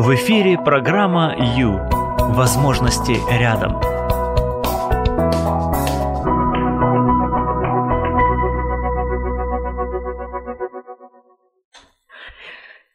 [0.00, 1.78] В эфире программа «Ю».
[2.34, 3.78] Возможности рядом.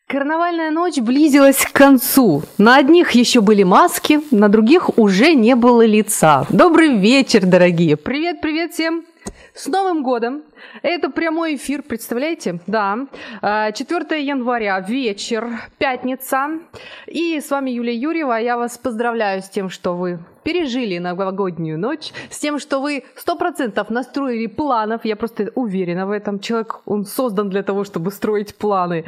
[0.07, 2.41] Карнавальная ночь близилась к концу.
[2.57, 6.47] На одних еще были маски, на других уже не было лица.
[6.49, 7.97] Добрый вечер, дорогие!
[7.97, 9.06] Привет-привет всем!
[9.56, 10.44] С Новым годом!
[10.81, 12.60] Это прямой эфир, представляете?
[12.67, 13.08] Да.
[13.42, 15.47] 4 января, вечер,
[15.78, 16.59] пятница.
[17.07, 18.34] И с вами Юлия Юрьева.
[18.34, 23.38] Я вас поздравляю с тем, что вы пережили новогоднюю ночь, с тем, что вы сто
[23.38, 25.05] процентов настроили планов.
[25.05, 26.41] Я просто уверена в этом.
[26.41, 29.05] Человек, он создан для того, чтобы строить планы.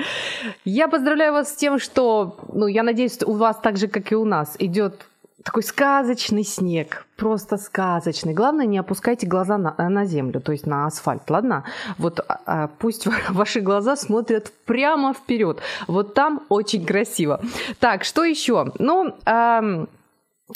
[0.63, 4.15] Я поздравляю вас с тем, что, ну, я надеюсь, у вас так же, как и
[4.15, 5.07] у нас, идет
[5.43, 8.33] такой сказочный снег, просто сказочный.
[8.33, 11.63] Главное, не опускайте глаза на, на землю, то есть на асфальт, ладно?
[11.97, 15.61] Вот а, а пусть ваши глаза смотрят прямо вперед.
[15.87, 17.41] Вот там очень красиво.
[17.79, 18.73] Так, что еще?
[18.79, 19.87] Ну, эм,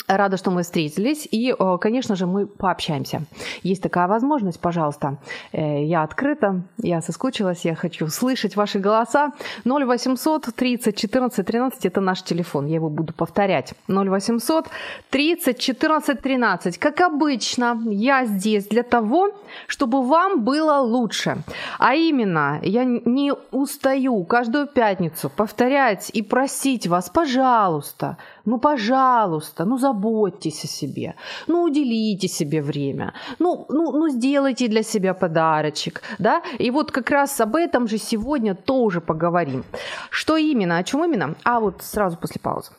[0.08, 3.22] Рада, что мы встретились, и, конечно же, мы пообщаемся.
[3.62, 5.18] Есть такая возможность, пожалуйста.
[5.52, 9.32] Э, я открыта, я соскучилась, я хочу слышать ваши голоса.
[9.66, 13.74] 0800 30 14 13– это наш телефон, я его буду повторять.
[13.88, 14.66] 0800
[15.10, 16.78] 30 14 13.
[16.78, 19.28] Как обычно, я здесь для того,
[19.66, 21.44] чтобы вам было лучше.
[21.78, 29.78] А именно, я не устаю каждую пятницу повторять и просить вас, пожалуйста, ну, пожалуйста, ну,
[29.82, 31.14] заботьтесь о себе,
[31.48, 37.10] ну, уделите себе время, ну, ну, ну, сделайте для себя подарочек, да, и вот как
[37.10, 39.64] раз об этом же сегодня тоже поговорим.
[40.10, 41.34] Что именно, о чем именно?
[41.44, 42.70] А вот сразу после паузы.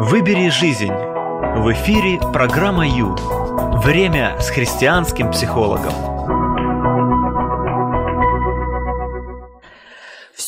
[0.00, 0.92] Выбери жизнь.
[0.92, 3.14] В эфире программа Ю.
[3.84, 5.92] Время с христианским психологом.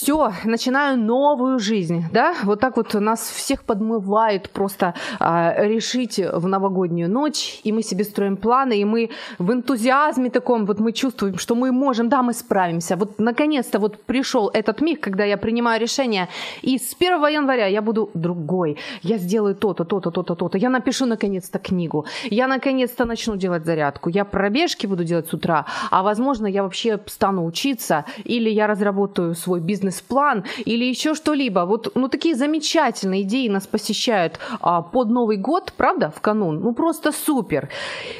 [0.05, 6.47] Все, начинаю новую жизнь, да, вот так вот нас всех подмывает просто а, решить в
[6.47, 11.39] новогоднюю ночь, и мы себе строим планы, и мы в энтузиазме таком, вот мы чувствуем,
[11.39, 15.81] что мы можем, да, мы справимся, вот наконец-то вот пришел этот миг, когда я принимаю
[15.81, 16.29] решение,
[16.61, 21.07] и с 1 января я буду другой, я сделаю то-то, то-то, то-то, то-то, я напишу
[21.07, 26.47] наконец-то книгу, я наконец-то начну делать зарядку, я пробежки буду делать с утра, а возможно
[26.47, 31.67] я вообще стану учиться, или я разработаю свой бизнес бизнес-план или еще что-либо.
[31.67, 36.61] Вот ну, такие замечательные идеи нас посещают а, под Новый год, правда, в канун.
[36.61, 37.69] Ну просто супер.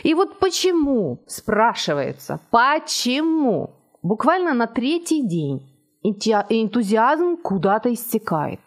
[0.05, 3.71] И вот почему, спрашивается, почему
[4.03, 5.61] буквально на третий день
[6.05, 8.61] энтузиазм куда-то истекает.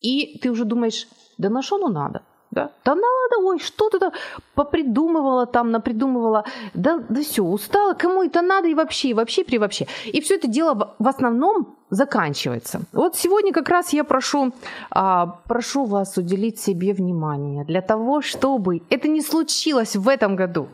[0.00, 1.06] И ты уже думаешь,
[1.38, 2.22] да на что ну надо?
[2.50, 2.72] Да?
[2.84, 4.12] да надо, ой, что ты там
[4.54, 6.44] попридумывала там, напридумывала,
[6.74, 9.86] да, да все, устала, кому это надо и вообще, и вообще, при вообще.
[10.06, 12.80] И все это дело в основном заканчивается.
[12.92, 14.52] Вот сегодня как раз я прошу,
[14.90, 20.68] а, прошу вас уделить себе внимание для того, чтобы это не случилось в этом году,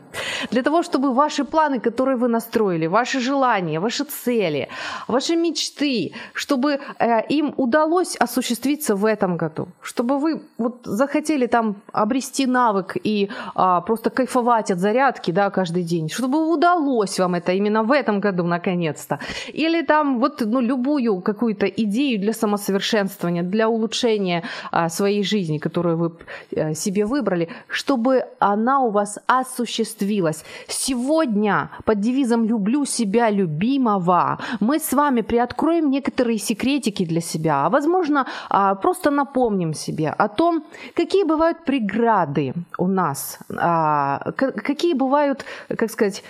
[0.51, 4.69] для того, чтобы ваши планы, которые вы настроили, ваши желания, ваши цели,
[5.07, 11.75] ваши мечты, чтобы э, им удалось осуществиться в этом году, чтобы вы вот захотели там
[11.93, 17.53] обрести навык и а, просто кайфовать от зарядки, да, каждый день, чтобы удалось вам это
[17.53, 23.43] именно в этом году наконец-то, или там вот ну любую свою какую-то идею для самосовершенствования,
[23.43, 26.11] для улучшения а, своей жизни, которую вы
[26.55, 30.43] а, себе выбрали, чтобы она у вас осуществилась.
[30.67, 37.69] Сегодня под девизом «люблю себя любимого» мы с вами приоткроем некоторые секретики для себя, а
[37.69, 40.63] возможно а, просто напомним себе о том,
[40.95, 44.31] какие бывают преграды у нас, а,
[44.63, 45.45] какие бывают,
[45.77, 46.23] как сказать,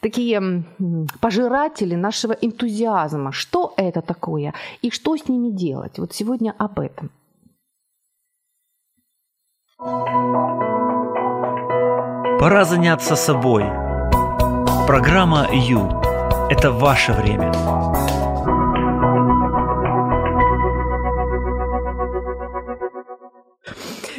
[0.00, 0.62] такие
[1.20, 3.32] пожиратели нашего энтузиазма.
[3.32, 5.98] Что это такое и что с ними делать?
[5.98, 7.10] Вот сегодня об этом.
[12.40, 13.64] Пора заняться собой.
[14.86, 15.88] Программа Ю–
[16.50, 17.52] это ваше время.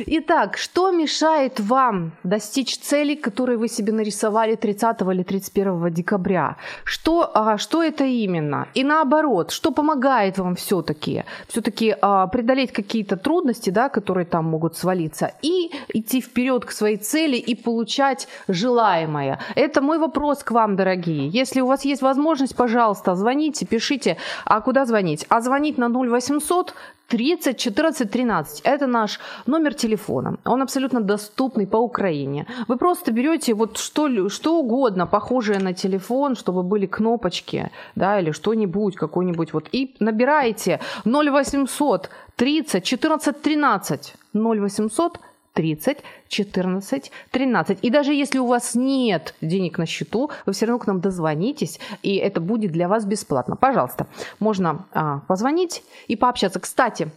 [0.06, 6.58] Итак, что мешает вам достичь цели, которые вы себе нарисовали 30 или 31 декабря?
[6.84, 8.68] Что, а, что это именно?
[8.74, 11.24] И наоборот, что помогает вам все-таки?
[11.48, 16.98] Все-таки а, преодолеть какие-то трудности, да, которые там могут свалиться, и идти вперед к своей
[16.98, 19.40] цели и получать желаемое?
[19.56, 21.28] Это мой вопрос к вам, дорогие.
[21.28, 24.18] Если у вас есть возможность, пожалуйста, звоните, пишите.
[24.46, 25.26] А куда звонить?
[25.30, 26.74] А звонить на 0800
[27.10, 28.62] 30 14 13.
[28.64, 30.38] Это наш номер телефона.
[30.46, 32.46] Он абсолютно доступный по Украине.
[32.68, 38.32] Вы просто берете вот что, что угодно, похожее на телефон, чтобы были кнопочки, да, или
[38.32, 45.20] что-нибудь, какой-нибудь вот, и набираете 0800 30 14 13 0800
[45.54, 45.98] 30,
[46.28, 47.80] 14, 13.
[47.82, 51.80] И даже если у вас нет денег на счету, вы все равно к нам дозвонитесь,
[52.04, 53.56] и это будет для вас бесплатно.
[53.56, 54.08] Пожалуйста,
[54.40, 56.60] можно а, позвонить и пообщаться.
[56.60, 57.12] Кстати,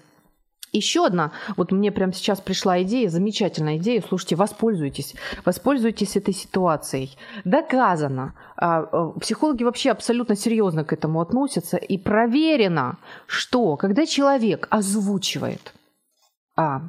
[0.73, 5.14] еще одна, вот мне прямо сейчас пришла идея, замечательная идея, слушайте, воспользуйтесь,
[5.44, 7.17] воспользуйтесь этой ситуацией.
[7.44, 12.96] Доказано, а, а, психологи вообще абсолютно серьезно к этому относятся, и проверено,
[13.26, 15.75] что когда человек озвучивает
[16.56, 16.82] а,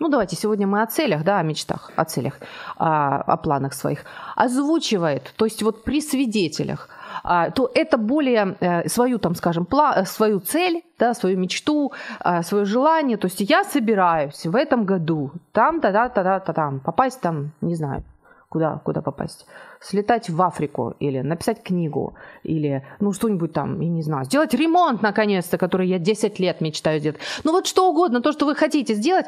[0.00, 2.40] ну давайте сегодня мы о целях, да, о мечтах, о целях,
[2.76, 4.04] о, о планах своих,
[4.34, 6.88] озвучивает, то есть вот при свидетелях,
[7.22, 12.42] а, то это более э, свою, там, скажем, пла- свою цель, да, свою мечту, а,
[12.42, 13.16] свое желание.
[13.16, 17.20] То есть я собираюсь в этом году там, да, да, да, да, да, там попасть
[17.20, 18.02] там, не знаю,
[18.48, 19.46] куда, куда попасть,
[19.80, 25.02] слетать в Африку или написать книгу, или, ну, что-нибудь там, я не знаю, сделать ремонт,
[25.02, 27.18] наконец-то, который я 10 лет мечтаю сделать.
[27.44, 29.26] Ну, вот что угодно, то, что вы хотите сделать,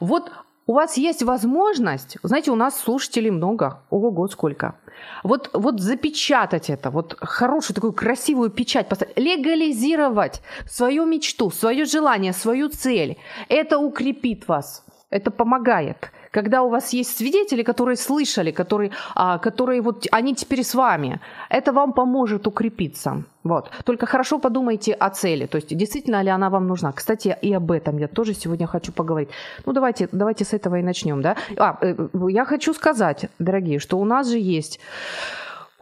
[0.00, 0.30] вот
[0.66, 4.76] у вас есть возможность, знаете, у нас слушателей много, ого-го, сколько.
[5.22, 12.32] Вот, вот запечатать это, вот хорошую такую красивую печать поставить, легализировать свою мечту, свое желание,
[12.32, 13.16] свою цель.
[13.48, 19.80] Это укрепит вас, это помогает когда у вас есть свидетели, которые слышали, которые, а, которые
[19.80, 23.22] вот они теперь с вами, это вам поможет укрепиться.
[23.44, 23.70] Вот.
[23.84, 26.92] Только хорошо подумайте о цели, то есть действительно ли она вам нужна.
[26.92, 29.28] Кстати, и об этом я тоже сегодня хочу поговорить.
[29.66, 31.36] Ну давайте, давайте с этого и начнем, да.
[31.56, 31.94] А, э,
[32.28, 34.80] я хочу сказать, дорогие, что у нас же есть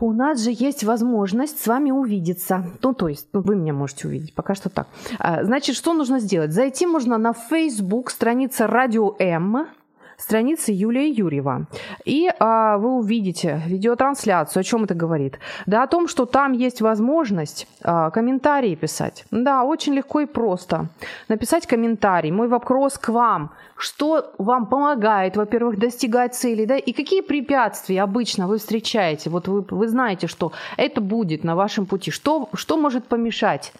[0.00, 2.64] у нас же есть возможность с вами увидеться.
[2.82, 4.88] Ну, то есть, ну, вы меня можете увидеть, пока что так.
[5.18, 6.52] А, значит, что нужно сделать?
[6.52, 9.68] Зайти можно на Facebook, страница Радио М,
[10.16, 11.66] страницы Юлия Юрьева.
[12.04, 14.60] И а, вы увидите видеотрансляцию.
[14.60, 15.38] О чем это говорит?
[15.66, 19.24] Да о том, что там есть возможность а, комментарии писать.
[19.30, 20.86] Да, очень легко и просто.
[21.28, 22.30] Написать комментарий.
[22.30, 23.50] Мой вопрос к вам.
[23.76, 29.28] Что вам помогает, во-первых, достигать целей, да, и какие препятствия обычно вы встречаете?
[29.28, 32.12] Вот вы, вы знаете, что это будет на вашем пути.
[32.12, 33.72] Что, что может помешать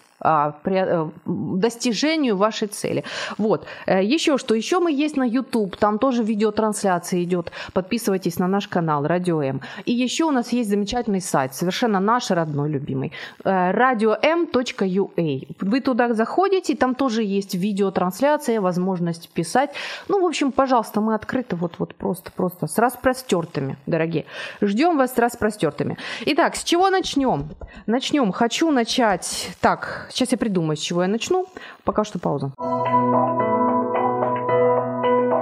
[1.25, 3.03] достижению вашей цели.
[3.37, 3.65] Вот.
[3.85, 7.51] Э, еще что, еще мы есть на YouTube, там тоже видеотрансляция идет.
[7.73, 9.61] Подписывайтесь на наш канал Радио М.
[9.85, 13.11] И еще у нас есть замечательный сайт, совершенно наш родной, любимый,
[13.43, 15.47] radio.m.ua.
[15.59, 19.71] Вы туда заходите, там тоже есть видеотрансляция, возможность писать.
[20.07, 24.25] Ну, в общем, пожалуйста, мы открыты вот, вот просто, просто с распростертыми, дорогие.
[24.61, 25.97] Ждем вас с распростертыми.
[26.25, 27.49] Итак, с чего начнем?
[27.85, 28.31] Начнем.
[28.31, 31.47] Хочу начать так, Сейчас я придумаю, с чего я начну.
[31.83, 32.51] Пока что пауза.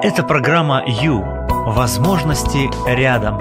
[0.01, 1.25] Это программа «Ю».
[1.67, 3.37] Возможности рядом.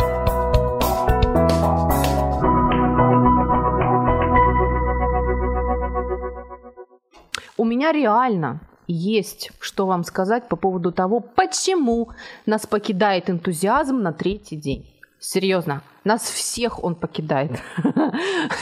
[7.56, 12.08] У меня реально есть что вам сказать по поводу того, почему
[12.44, 14.84] нас покидает энтузиазм на третий день.
[15.20, 17.52] Серьезно, нас всех он покидает.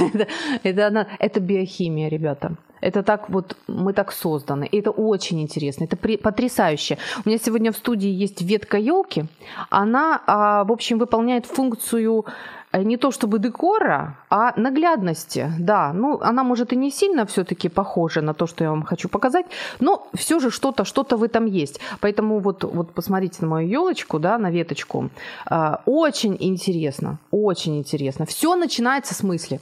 [0.01, 0.27] это,
[0.63, 2.57] это, это биохимия, ребята.
[2.81, 4.67] Это так вот, мы так созданы.
[4.67, 6.99] И это очень интересно, это при, потрясающе.
[7.25, 9.25] У меня сегодня в студии есть ветка елки.
[9.71, 12.25] Она, а, в общем, выполняет функцию
[12.73, 15.51] не то чтобы декора, а наглядности.
[15.59, 19.09] Да, ну она может и не сильно все-таки похожа на то, что я вам хочу
[19.09, 19.47] показать,
[19.81, 21.81] но все же что-то, что-то в этом есть.
[22.01, 25.11] Поэтому вот, вот посмотрите на мою елочку, да, на веточку.
[25.51, 28.27] Э, очень интересно, очень интересно.
[28.27, 29.61] Все начинается с мысли.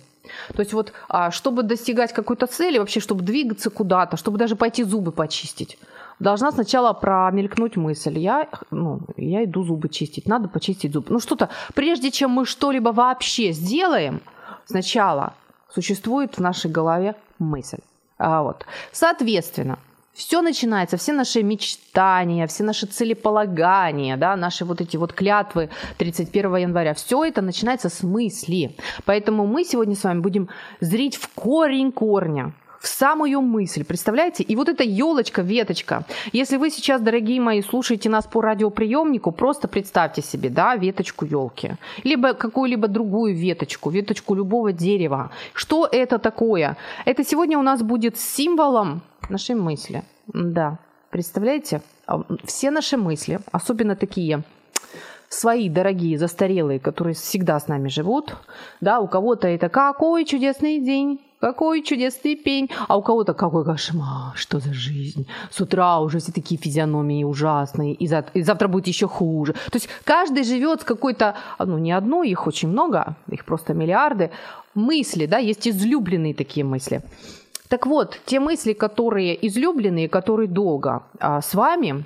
[0.55, 4.85] То есть вот, а, чтобы достигать какой-то цели, вообще, чтобы двигаться куда-то, чтобы даже пойти
[4.85, 5.79] зубы почистить,
[6.19, 8.19] должна сначала промелькнуть мысль.
[8.19, 11.07] Я, ну, я иду зубы чистить, надо почистить зубы.
[11.11, 14.21] Ну что-то, прежде чем мы что-либо вообще сделаем,
[14.65, 15.35] сначала
[15.73, 17.79] существует в нашей голове мысль.
[18.19, 18.65] А вот.
[18.93, 19.79] Соответственно,
[20.15, 25.69] все начинается, все наши мечтания, все наши целеполагания, да, наши вот эти вот клятвы
[25.99, 28.75] 31 января, все это начинается с мысли.
[29.05, 30.49] Поэтому мы сегодня с вами будем
[30.81, 34.43] зрить в корень корня в самую мысль, представляете?
[34.43, 36.05] И вот эта елочка, веточка.
[36.33, 41.73] Если вы сейчас, дорогие мои, слушаете нас по радиоприемнику, просто представьте себе, да, веточку елки,
[42.05, 45.31] либо какую-либо другую веточку, веточку любого дерева.
[45.53, 46.77] Что это такое?
[47.05, 50.03] Это сегодня у нас будет символом нашей мысли.
[50.27, 50.79] Да,
[51.11, 51.81] представляете?
[52.07, 54.43] А, все наши мысли, особенно такие
[55.29, 58.37] свои дорогие, застарелые, которые всегда с нами живут.
[58.81, 64.37] Да, у кого-то это «какой чудесный день», какой чудесный пень, а у кого-то какой кошмар,
[64.37, 65.27] что за жизнь.
[65.51, 69.53] С утра уже все такие физиономии ужасные, и, за, и завтра будет еще хуже.
[69.53, 74.31] То есть каждый живет с какой-то, ну не одной, их очень много, их просто миллиарды,
[74.75, 77.03] мысли, да, есть излюбленные такие мысли.
[77.69, 82.05] Так вот, те мысли, которые излюбленные, которые долго а, с вами,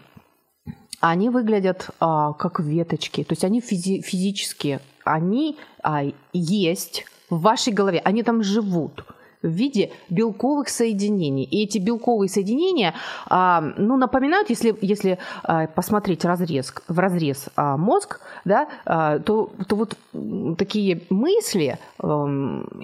[1.01, 7.73] они выглядят а, как веточки, то есть они физи- физические, они а, есть в вашей
[7.73, 9.05] голове, они там живут
[9.43, 11.45] в виде белковых соединений.
[11.45, 12.95] И эти белковые соединения
[13.27, 19.51] а, ну, напоминают, если, если а, посмотреть разрез, в разрез а, мозг, да, а, то,
[19.67, 19.97] то вот
[20.59, 22.27] такие мысли а,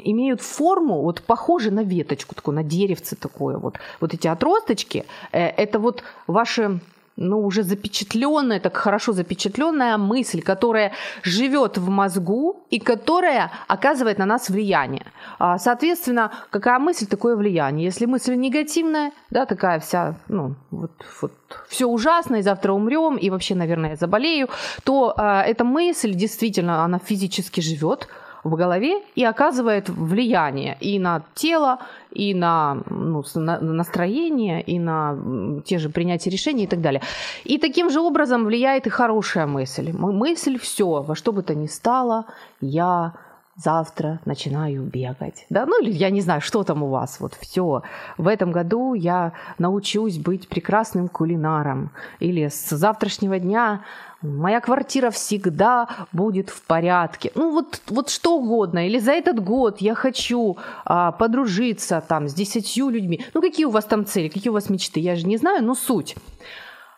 [0.05, 3.59] имеют форму, вот похожи на веточку, такую, на деревце такое.
[3.59, 6.81] Вот, вот эти отросточки, э, это вот ваши
[7.17, 10.93] ну, уже запечатленная, так хорошо запечатленная мысль, которая
[11.23, 15.07] живет в мозгу и которая оказывает на нас влияние.
[15.39, 17.87] А, соответственно, какая мысль, такое влияние.
[17.87, 20.93] Если мысль негативная, да, такая вся, ну, вот,
[21.23, 21.33] вот
[21.69, 24.49] все ужасно, и завтра умрем, и вообще, наверное, я заболею,
[24.85, 28.09] то а, эта мысль действительно, она физически живет,
[28.47, 31.79] в голове и оказывает влияние и на тело,
[32.13, 35.17] и на, ну, на настроение, и на
[35.65, 37.03] те же принятия решений и так далее.
[37.45, 39.93] И таким же образом влияет и хорошая мысль.
[39.93, 42.25] Мысль все, во что бы то ни стало,
[42.61, 43.13] я
[43.57, 45.47] завтра начинаю бегать.
[45.51, 47.21] Да, ну или я не знаю, что там у вас.
[47.21, 47.83] Вот все.
[48.19, 51.91] В этом году я научусь быть прекрасным кулинаром.
[52.21, 53.83] Или с завтрашнего дня
[54.23, 57.33] моя квартира всегда будет в порядке.
[57.35, 58.87] Ну вот, вот что угодно.
[58.87, 63.25] Или за этот год я хочу а, подружиться там с десятью людьми.
[63.33, 65.75] Ну какие у вас там цели, какие у вас мечты, я же не знаю, но
[65.75, 66.15] суть.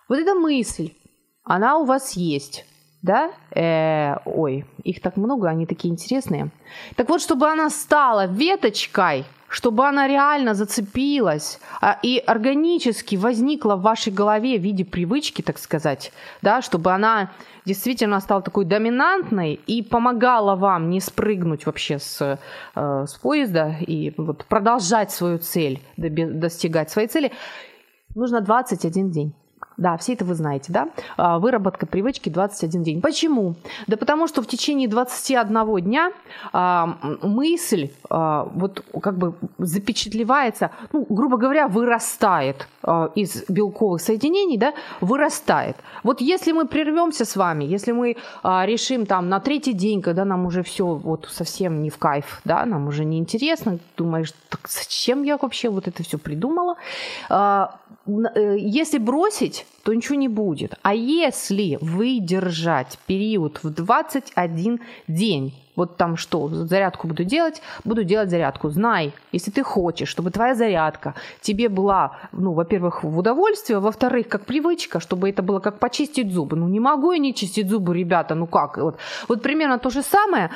[0.09, 0.93] Вот эта мысль,
[1.45, 2.65] она у вас есть
[3.03, 6.51] да, э, ой, их так много, они такие интересные.
[6.97, 13.83] Так вот, чтобы она стала веточкой, чтобы она реально зацепилась а, и органически возникла в
[13.83, 16.13] вашей голове в виде привычки, так сказать,
[16.43, 17.31] да, чтобы она
[17.65, 22.39] действительно стала такой доминантной и помогала вам не спрыгнуть вообще с,
[22.75, 27.33] э, с поезда и вот продолжать свою цель, достигать своей цели,
[28.15, 29.35] нужно 21 день.
[29.79, 30.89] Да, все это вы знаете, да?
[31.17, 33.01] А, выработка привычки 21 день.
[33.01, 33.55] Почему?
[33.87, 36.11] Да потому что в течение 21 дня
[36.53, 42.67] а, мысль а, вот как бы запечатлевается, ну, грубо говоря, вырастает
[43.15, 45.77] из белковых соединений, да, вырастает.
[46.03, 50.47] Вот если мы прервемся с вами, если мы решим там на третий день, когда нам
[50.47, 55.23] уже все вот совсем не в кайф, да, нам уже не интересно, думаешь, так зачем
[55.23, 56.77] я вообще вот это все придумала?
[58.09, 60.75] Э, если бросить, то ничего не будет.
[60.83, 68.31] А если выдержать период в 21 день, вот там что, зарядку буду делать, буду делать
[68.31, 68.69] зарядку.
[68.69, 74.45] Знай, если ты хочешь, чтобы твоя зарядка тебе была, ну, во-первых, в удовольствие, во-вторых, как
[74.45, 76.57] привычка, чтобы это было как почистить зубы.
[76.57, 78.77] Ну, не могу я не чистить зубы, ребята, ну как?
[78.77, 78.99] Вот,
[79.29, 80.51] вот примерно то же самое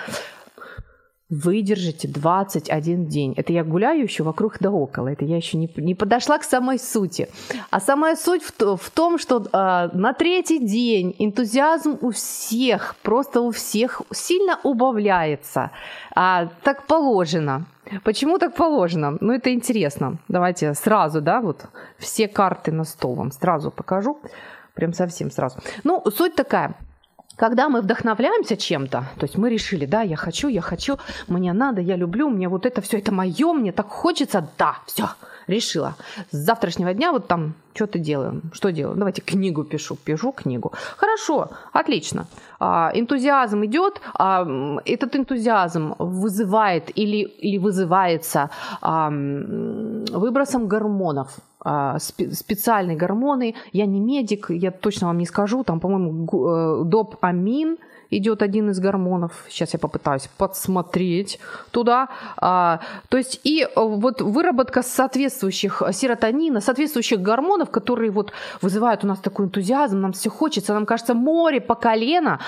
[1.33, 3.33] выдержите 21 день.
[3.39, 5.09] Это я гуляю еще вокруг да около.
[5.09, 7.29] Это я еще не, не подошла к самой сути.
[7.71, 13.41] А самая суть в, в том, что э, на третий день энтузиазм у всех, просто
[13.41, 15.71] у всех сильно убавляется.
[16.15, 17.65] А, так положено.
[18.05, 19.17] Почему так положено?
[19.21, 20.19] Ну, это интересно.
[20.29, 21.65] Давайте сразу, да, вот
[21.97, 24.19] все карты на стол вам сразу покажу.
[24.75, 25.61] Прям совсем сразу.
[25.83, 26.75] Ну, суть такая–
[27.37, 30.99] когда мы вдохновляемся чем-то, то есть мы решили, да, я хочу, я хочу,
[31.29, 35.09] мне надо, я люблю, мне вот это все, это мое, мне так хочется, да, все,
[35.47, 35.97] решила.
[36.31, 38.43] С завтрашнего дня вот там что-то делаем.
[38.53, 38.97] Что делаю?
[38.97, 39.97] Давайте книгу пишу.
[39.97, 40.73] Пишу книгу.
[40.97, 42.27] Хорошо, отлично.
[42.65, 44.01] А, энтузиазм идет.
[44.15, 44.47] А,
[44.85, 48.51] этот энтузиазм вызывает или, или вызывается
[48.81, 51.39] а, выбросом гормонов
[51.99, 53.55] специальные гормоны.
[53.73, 55.63] Я не медик, я точно вам не скажу.
[55.63, 57.79] Там, по-моему, э, допамин–
[58.13, 59.33] идет один из гормонов.
[59.49, 61.41] Сейчас я попытаюсь подсмотреть
[61.71, 62.09] туда.
[62.37, 69.07] А, то есть и э, вот выработка соответствующих серотонина, соответствующих гормонов, которые вот вызывают у
[69.07, 72.39] нас такой энтузиазм, нам все хочется, нам кажется море по колено.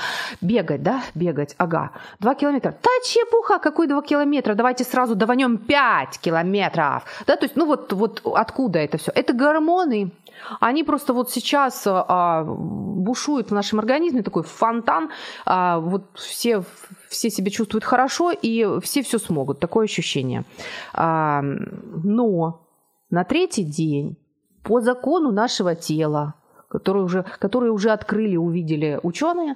[0.41, 1.91] Бегать, да, бегать, ага.
[2.21, 2.75] Два километра.
[2.83, 4.55] Да чепуха, какой два километра?
[4.55, 7.05] Давайте сразу даванем пять километров.
[7.27, 9.13] Да, то есть, ну вот, вот откуда это все?
[9.15, 10.13] Это гормоны,
[10.61, 15.11] они просто вот сейчас а, бушуют в нашем организме, такой фонтан,
[15.45, 16.65] а, вот все,
[17.09, 20.45] все себя чувствуют хорошо, и все все смогут, такое ощущение.
[20.93, 22.67] А, но
[23.11, 24.17] на третий день
[24.65, 26.35] по закону нашего тела,
[26.69, 29.55] который уже, который уже открыли, увидели ученые,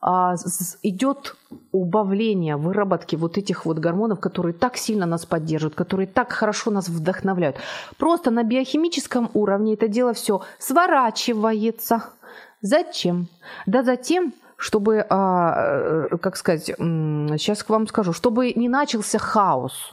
[0.00, 0.34] а,
[0.82, 1.36] идет
[1.72, 6.88] убавление выработки вот этих вот гормонов, которые так сильно нас поддерживают, которые так хорошо нас
[6.88, 7.56] вдохновляют.
[7.96, 12.04] Просто на биохимическом уровне это дело все сворачивается.
[12.60, 13.28] Зачем?
[13.66, 15.54] Да затем, чтобы, а,
[16.10, 19.92] э, как сказать, сейчас к вам скажу, чтобы не начался хаос.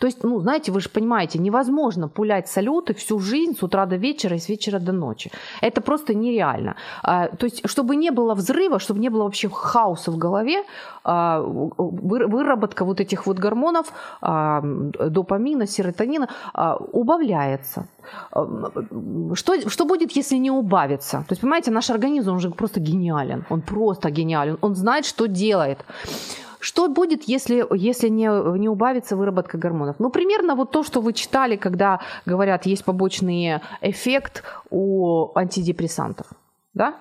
[0.00, 3.96] То есть, ну, знаете, вы же понимаете, невозможно пулять салюты всю жизнь с утра до
[3.96, 5.30] вечера и с вечера до ночи.
[5.60, 6.74] Это просто нереально.
[7.02, 10.64] А, то есть, чтобы не было взрыва, чтобы не было вообще хаоса в голове,
[11.04, 13.92] а, выработка вот этих вот гормонов,
[14.22, 16.28] а, допамина, серотонина,
[16.92, 17.86] убавляется.
[19.34, 21.18] Что, что будет, если не убавится?
[21.28, 23.44] То есть, понимаете, наш организм, он же просто гениален.
[23.50, 24.56] Он просто гениален.
[24.62, 25.84] Он знает, что делает.
[26.60, 29.96] Что будет, если, если не, не убавится выработка гормонов?
[29.98, 36.26] Ну, примерно вот то, что вы читали, когда говорят, есть побочный эффект у антидепрессантов.
[36.74, 36.94] Да?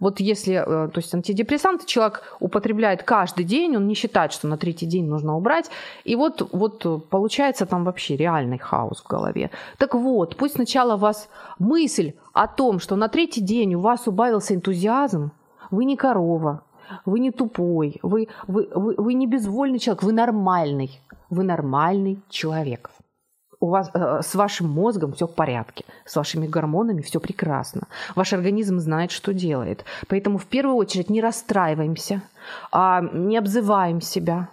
[0.00, 4.58] Вот если, э, то есть антидепрессанты человек употребляет каждый день, он не считает, что на
[4.58, 5.70] третий день нужно убрать,
[6.04, 9.50] и вот, вот получается там вообще реальный хаос в голове.
[9.78, 11.28] Так вот, пусть сначала вас
[11.58, 15.30] мысль о том, что на третий день у вас убавился энтузиазм,
[15.70, 16.63] вы не корова,
[17.04, 21.00] вы не тупой, вы, вы, вы, вы не безвольный человек, вы нормальный.
[21.30, 22.90] Вы нормальный человек.
[23.60, 27.88] У вас э, с вашим мозгом все в порядке, с вашими гормонами все прекрасно.
[28.14, 29.84] Ваш организм знает, что делает.
[30.08, 32.22] Поэтому в первую очередь не расстраиваемся,
[32.70, 34.48] а не обзываем себя.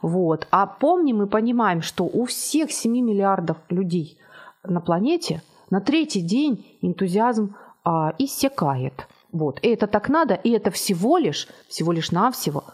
[0.00, 0.46] Вот.
[0.50, 4.16] А помним и понимаем, что у всех 7 миллиардов людей
[4.64, 9.08] на планете на третий день энтузиазм а, иссякает.
[9.32, 9.58] Вот.
[9.62, 12.64] И это так надо, и это всего лишь, всего лишь навсего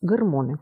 [0.00, 0.58] гормоны.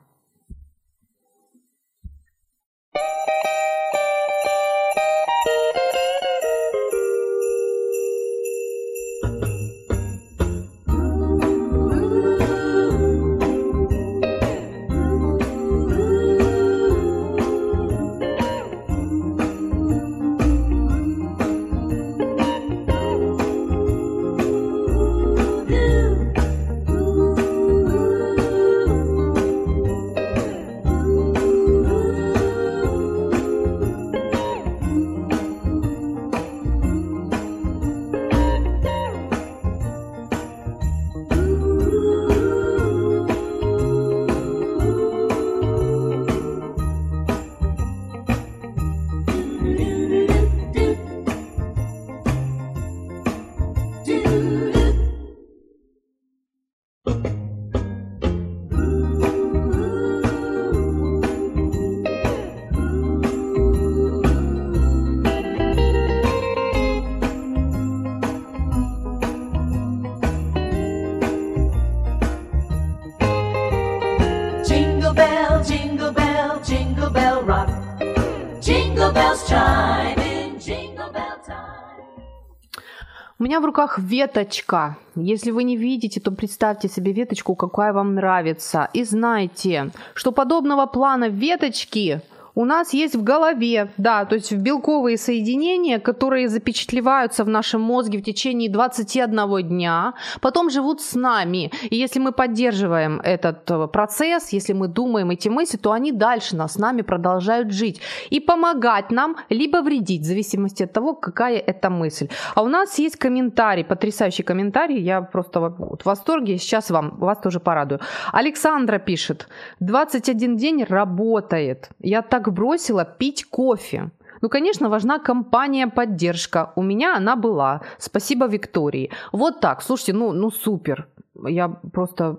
[83.46, 84.96] Меня в руках веточка.
[85.14, 88.88] Если вы не видите, то представьте себе веточку, какая вам нравится.
[88.92, 92.22] И знайте, что подобного плана веточки
[92.56, 98.18] у нас есть в голове, да, то есть белковые соединения, которые запечатлеваются в нашем мозге
[98.18, 101.70] в течение 21 дня, потом живут с нами.
[101.90, 106.56] И если мы поддерживаем этот э, процесс, если мы думаем эти мысли, то они дальше
[106.56, 111.58] нас с нами продолжают жить и помогать нам, либо вредить, в зависимости от того, какая
[111.58, 112.28] это мысль.
[112.54, 117.60] А у нас есть комментарий, потрясающий комментарий, я просто в восторге, сейчас вам, вас тоже
[117.60, 118.00] порадую.
[118.32, 119.48] Александра пишет,
[119.80, 124.10] 21 день работает, я так бросила пить кофе.
[124.42, 126.72] Ну, конечно, важна компания поддержка.
[126.76, 127.80] У меня она была.
[127.98, 129.10] Спасибо Виктории.
[129.32, 129.82] Вот так.
[129.82, 131.08] Слушайте, ну, ну супер.
[131.48, 132.36] Я просто,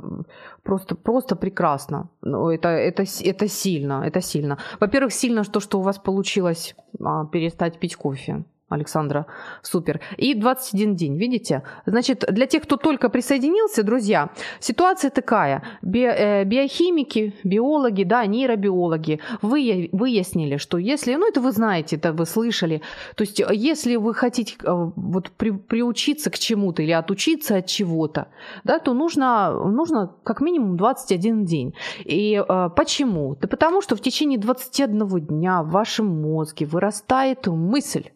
[0.63, 2.09] просто, просто прекрасно.
[2.21, 4.57] Ну, это, это, это сильно, это сильно.
[4.79, 8.43] Во-первых, сильно то, что у вас получилось а, перестать пить кофе.
[8.69, 9.27] Александра,
[9.61, 10.01] супер.
[10.17, 11.63] И 21 день, видите?
[11.85, 15.63] Значит, для тех, кто только присоединился, друзья, ситуация такая.
[15.81, 22.25] Э, биохимики, биологи, да, нейробиологи вы, выяснили, что если, ну это вы знаете, это вы
[22.25, 22.81] слышали,
[23.15, 28.27] то есть если вы хотите э, вот при, приучиться к чему-то или отучиться от чего-то,
[28.65, 31.73] да, то нужно, нужно как минимум 21 день.
[32.03, 33.37] И э, почему?
[33.39, 38.09] Да потому что в течение 21 дня в вашем мозге вырастает мысль,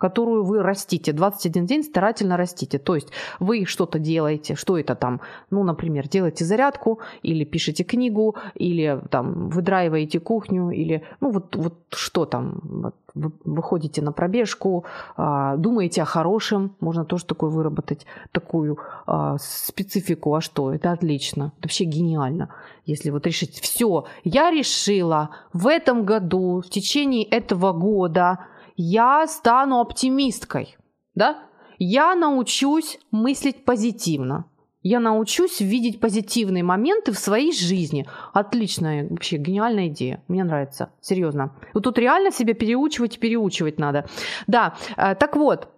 [0.00, 1.12] которую вы растите.
[1.12, 2.78] 21 день старательно растите.
[2.78, 3.08] То есть
[3.38, 9.50] вы что-то делаете, что это там, ну, например, делаете зарядку, или пишете книгу, или там
[9.50, 14.84] выдраиваете кухню, или, ну, вот, вот что там, вот, вы выходите на пробежку,
[15.16, 21.52] а, думаете о хорошем, можно тоже такое выработать, такую а, специфику, а что, это отлично,
[21.58, 22.48] это вообще гениально,
[22.86, 28.38] если вот решить, все, я решила в этом году, в течение этого года
[28.76, 30.76] я стану оптимисткой,
[31.14, 31.44] да?
[31.78, 34.44] Я научусь мыслить позитивно.
[34.82, 38.06] Я научусь видеть позитивные моменты в своей жизни.
[38.32, 40.22] Отличная, вообще гениальная идея.
[40.28, 40.90] Мне нравится.
[41.02, 41.54] Серьезно.
[41.74, 44.08] Вот тут реально себя переучивать и переучивать надо.
[44.46, 45.68] Да, э, так вот,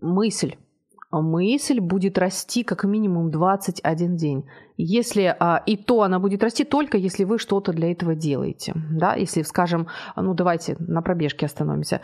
[0.00, 0.54] мысль
[1.10, 4.44] мысль будет расти как минимум 21 день.
[4.76, 8.74] Если а, и то она будет расти только если вы что-то для этого делаете.
[8.90, 9.14] Да?
[9.14, 12.00] Если, скажем, ну давайте на пробежке остановимся.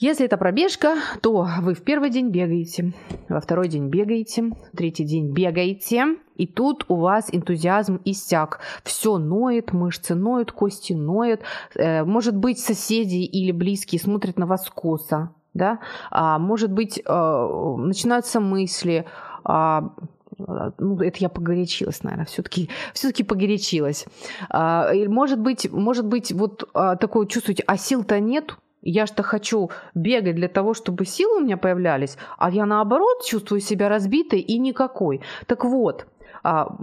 [0.00, 2.94] Если это пробежка, то вы в первый день бегаете,
[3.28, 8.60] во второй день бегаете, третий день бегаете, и тут у вас энтузиазм иссяк.
[8.84, 11.40] Все ноет, мышцы ноют, кости ноют.
[11.74, 15.80] Э, может быть, соседи или близкие смотрят на вас косо, да,
[16.10, 19.06] а, может быть, а, начинаются мысли,
[19.44, 19.90] а,
[20.78, 24.06] ну, это я погорячилась, наверное, все-таки все-таки погорячилась.
[24.50, 29.70] А, может быть, может быть, вот а, такое чувствуете, а сил-то нет, я что хочу
[29.94, 34.58] бегать для того, чтобы силы у меня появлялись, а я наоборот чувствую себя разбитой и
[34.58, 35.20] никакой.
[35.46, 36.06] Так вот,
[36.44, 36.76] а,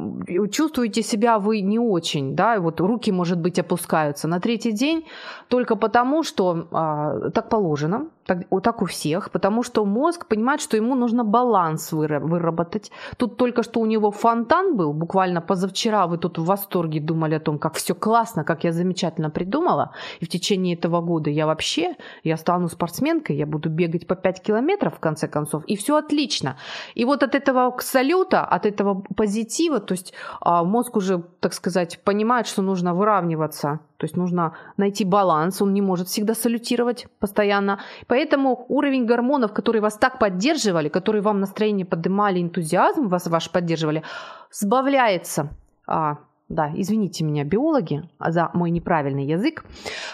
[0.51, 5.05] чувствуете себя вы не очень, да, вот руки, может быть, опускаются на третий день
[5.47, 10.77] только потому, что а, так положено, так, так у всех, потому что мозг понимает, что
[10.77, 12.91] ему нужно баланс выработать.
[13.17, 17.39] Тут только что у него фонтан был, буквально позавчера вы тут в восторге думали о
[17.39, 21.95] том, как все классно, как я замечательно придумала, и в течение этого года я вообще,
[22.23, 26.57] я стану спортсменкой, я буду бегать по 5 километров в конце концов, и все отлично.
[26.95, 31.99] И вот от этого салюта, от этого позитива, то есть а, мозг уже, так сказать,
[32.03, 37.79] понимает, что нужно выравниваться то есть нужно найти баланс, он не может всегда салютировать постоянно.
[38.07, 44.03] Поэтому уровень гормонов, которые вас так поддерживали, которые вам настроение поднимали, энтузиазм вас ваш поддерживали,
[44.51, 45.49] сбавляется.
[45.87, 46.17] А,
[46.49, 49.63] да, извините меня, биологи, за мой неправильный язык.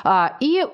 [0.04, 0.66] А, и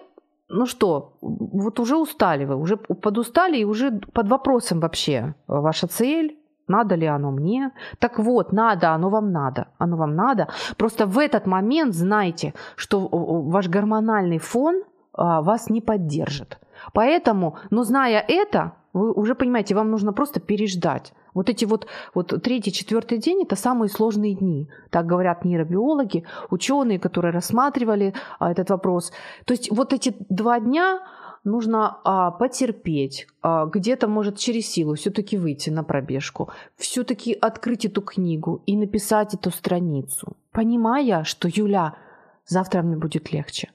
[0.50, 6.37] ну что, вот уже устали вы, уже подустали и уже под вопросом вообще ваша цель,
[6.68, 7.72] надо ли оно мне?
[8.00, 9.68] Так вот, надо, оно вам надо.
[9.78, 10.48] Оно вам надо.
[10.78, 16.60] Просто в этот момент знайте, что ваш гормональный фон а, вас не поддержит.
[16.94, 21.14] Поэтому, но зная это, вы уже понимаете, вам нужно просто переждать.
[21.34, 24.68] Вот эти вот, вот третий, четвертый день– это самые сложные дни.
[24.90, 29.12] Так говорят нейробиологи, ученые, которые рассматривали а, этот вопрос.
[29.46, 31.00] То есть вот эти два дня
[31.48, 38.02] нужно а, потерпеть, а, где-то, может, через силу все-таки выйти на пробежку, все-таки открыть эту
[38.02, 41.96] книгу и написать эту страницу, понимая, что Юля,
[42.46, 43.70] завтра мне будет легче.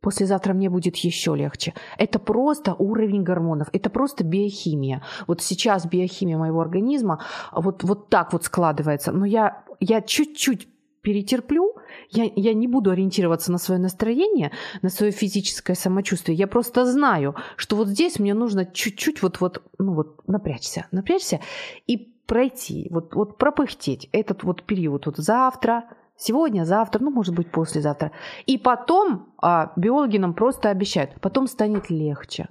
[0.00, 1.74] Послезавтра мне будет еще легче.
[1.98, 5.02] Это просто уровень гормонов, это просто биохимия.
[5.26, 9.12] Вот сейчас биохимия моего организма вот, вот так вот складывается.
[9.12, 10.68] Но я, я чуть-чуть
[11.02, 11.74] перетерплю,
[12.10, 16.36] я, я не буду ориентироваться на свое настроение, на свое физическое самочувствие.
[16.36, 21.40] Я просто знаю, что вот здесь мне нужно чуть-чуть вот, вот, ну вот напрячься, напрячься
[21.86, 25.84] и пройти, вот, вот пропыхтеть этот вот период вот завтра,
[26.16, 28.12] сегодня, завтра, ну, может быть, послезавтра.
[28.46, 32.48] И потом а, биологи нам просто обещают, потом станет легче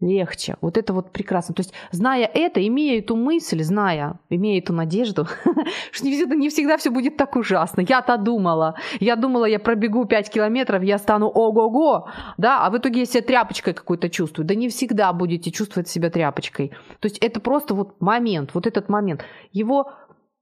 [0.00, 0.56] легче.
[0.60, 1.54] Вот это вот прекрасно.
[1.54, 5.26] То есть, зная это, имея эту мысль, зная, имея эту надежду,
[5.92, 7.80] что не всегда, не всегда все будет так ужасно.
[7.80, 8.76] Я-то думала.
[9.00, 13.22] Я думала, я пробегу 5 километров, я стану ого-го, да, а в итоге я себя
[13.22, 14.46] тряпочкой какой-то чувствую.
[14.46, 16.72] Да не всегда будете чувствовать себя тряпочкой.
[17.00, 19.22] То есть, это просто вот момент, вот этот момент.
[19.52, 19.92] Его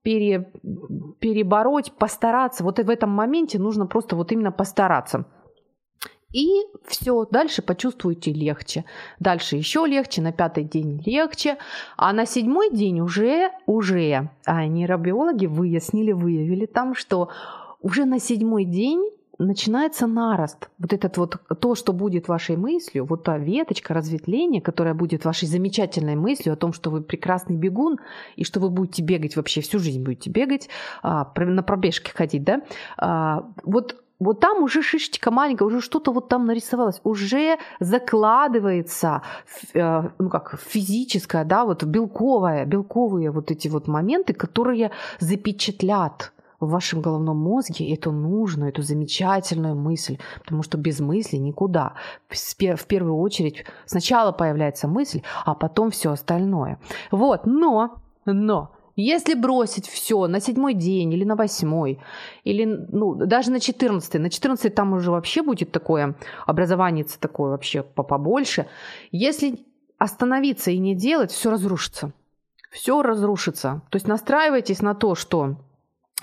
[0.02, 0.52] пере,
[1.20, 2.64] перебороть, постараться.
[2.64, 5.26] Вот в этом моменте нужно просто вот именно постараться.
[6.34, 8.84] И все, дальше почувствуете легче.
[9.20, 11.58] Дальше еще легче, на пятый день легче.
[11.96, 17.28] А на седьмой день уже, уже а нейробиологи выяснили, выявили там, что
[17.80, 20.70] уже на седьмой день начинается нарост.
[20.78, 25.46] Вот этот вот то, что будет вашей мыслью, вот та веточка разветвления, которая будет вашей
[25.46, 27.98] замечательной мыслью о том, что вы прекрасный бегун
[28.34, 30.68] и что вы будете бегать вообще всю жизнь будете бегать,
[31.02, 32.62] а, на пробежке ходить, да,
[32.96, 39.22] а, вот вот там уже шишечка маленькая, уже что-то вот там нарисовалось, уже закладывается,
[39.74, 46.70] э, ну как физическое, да, вот белковое, белковые вот эти вот моменты, которые запечатлят в
[46.70, 51.94] вашем головном мозге эту нужную, эту замечательную мысль, потому что без мысли никуда.
[52.28, 56.78] В первую очередь сначала появляется мысль, а потом все остальное.
[57.10, 61.98] Вот, но, но, если бросить все на седьмой день или на восьмой,
[62.44, 66.14] или ну, даже на четырнадцатый, на четырнадцатый там уже вообще будет такое
[66.46, 68.66] образование такое вообще побольше.
[69.10, 69.58] Если
[69.98, 72.12] остановиться и не делать, все разрушится.
[72.70, 73.82] Все разрушится.
[73.90, 75.56] То есть настраивайтесь на то, что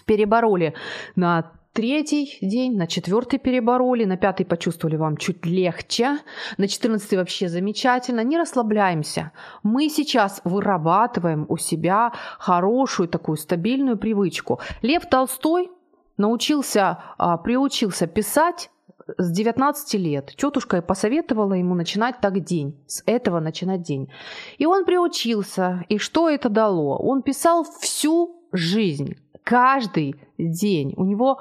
[0.06, 0.74] перебороли
[1.16, 6.20] на третий день, на четвертый перебороли, на пятый почувствовали вам чуть легче,
[6.58, 8.22] на четырнадцатый вообще замечательно.
[8.24, 9.32] Не расслабляемся.
[9.64, 14.60] Мы сейчас вырабатываем у себя хорошую такую стабильную привычку.
[14.82, 15.70] Лев Толстой
[16.18, 18.70] научился, а, приучился писать
[19.18, 20.34] с 19 лет.
[20.38, 24.12] Тетушка посоветовала ему начинать так день, с этого начинать день.
[24.58, 25.86] И он приучился.
[25.90, 26.98] И что это дало?
[26.98, 30.94] Он писал всю жизнь каждый день.
[30.98, 31.40] У него,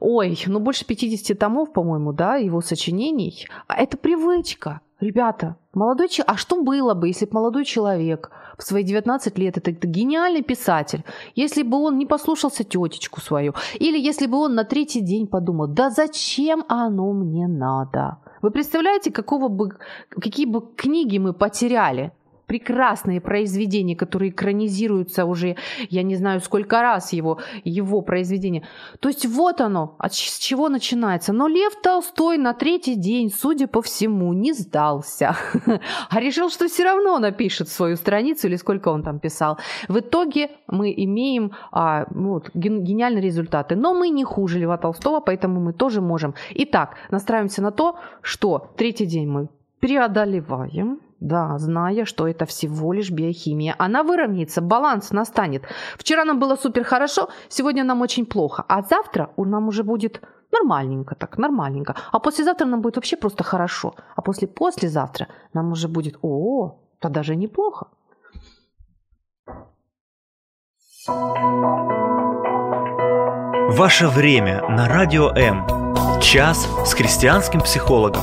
[0.00, 3.46] ой, ну больше 50 томов, по-моему, да, его сочинений.
[3.66, 4.80] А это привычка.
[5.00, 9.56] Ребята, молодой человек, а что было бы, если бы молодой человек в свои 19 лет,
[9.56, 11.04] это, это гениальный писатель,
[11.36, 15.68] если бы он не послушался тетечку свою, или если бы он на третий день подумал,
[15.68, 18.18] да зачем оно мне надо?
[18.42, 19.76] Вы представляете, какого бы,
[20.08, 22.12] какие бы книги мы потеряли,
[22.48, 25.56] прекрасные произведения, которые экранизируются уже,
[25.90, 28.66] я не знаю, сколько раз его, его произведения.
[29.00, 31.32] То есть вот оно, от с чего начинается.
[31.32, 35.36] Но Лев Толстой на третий день, судя по всему, не сдался,
[36.10, 39.58] а решил, что все равно напишет свою страницу или сколько он там писал.
[39.88, 43.76] В итоге мы имеем а, ну вот, гениальные результаты.
[43.76, 46.34] Но мы не хуже Льва Толстого, поэтому мы тоже можем.
[46.54, 49.48] Итак, настраиваемся на то, что третий день мы
[49.80, 53.74] преодолеваем, да, зная, что это всего лишь биохимия.
[53.78, 55.64] Она выровняется, баланс настанет.
[55.96, 58.64] Вчера нам было супер хорошо, сегодня нам очень плохо.
[58.68, 60.20] А завтра нам уже будет
[60.52, 61.94] нормальненько так, нормальненько.
[62.12, 63.94] А послезавтра нам будет вообще просто хорошо.
[64.16, 67.86] А после послезавтра нам уже будет, о, то даже неплохо.
[73.70, 75.66] Ваше время на Радио М.
[76.20, 78.22] Час с христианским психологом.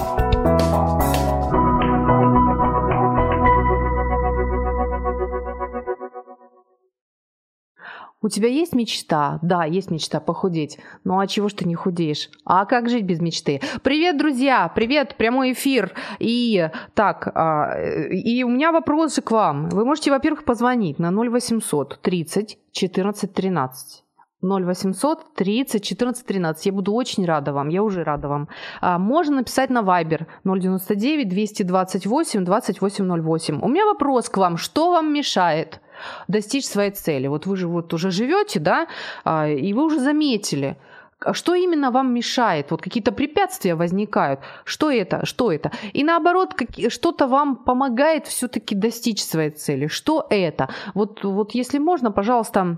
[8.25, 9.37] У тебя есть мечта?
[9.43, 10.79] Да, есть мечта похудеть.
[11.03, 12.31] Ну а чего ж ты не худеешь?
[12.43, 13.61] А как жить без мечты?
[13.83, 14.67] Привет, друзья!
[14.73, 15.93] Привет, прямой эфир.
[16.17, 19.69] И так, а, и у меня вопросы к вам.
[19.69, 24.03] Вы можете, во-первых, позвонить на 0800 30 14 13.
[24.41, 26.65] 0800 30 14 13.
[26.65, 28.47] Я буду очень рада вам, я уже рада вам.
[28.81, 33.61] А, можно написать на Viber 099 228 2808.
[33.61, 34.57] У меня вопрос к вам.
[34.57, 35.79] Что вам мешает
[36.27, 37.27] достичь своей цели?
[37.27, 38.87] Вот вы же вот уже живете, да,
[39.23, 40.77] а, и вы уже заметили,
[41.19, 42.71] а что именно вам мешает?
[42.71, 44.39] Вот какие-то препятствия возникают.
[44.63, 45.25] Что это?
[45.25, 45.71] Что это?
[45.93, 46.53] И наоборот,
[46.89, 49.87] что-то вам помогает все-таки достичь своей цели.
[49.87, 50.69] Что это?
[50.93, 52.77] Вот, вот если можно, пожалуйста,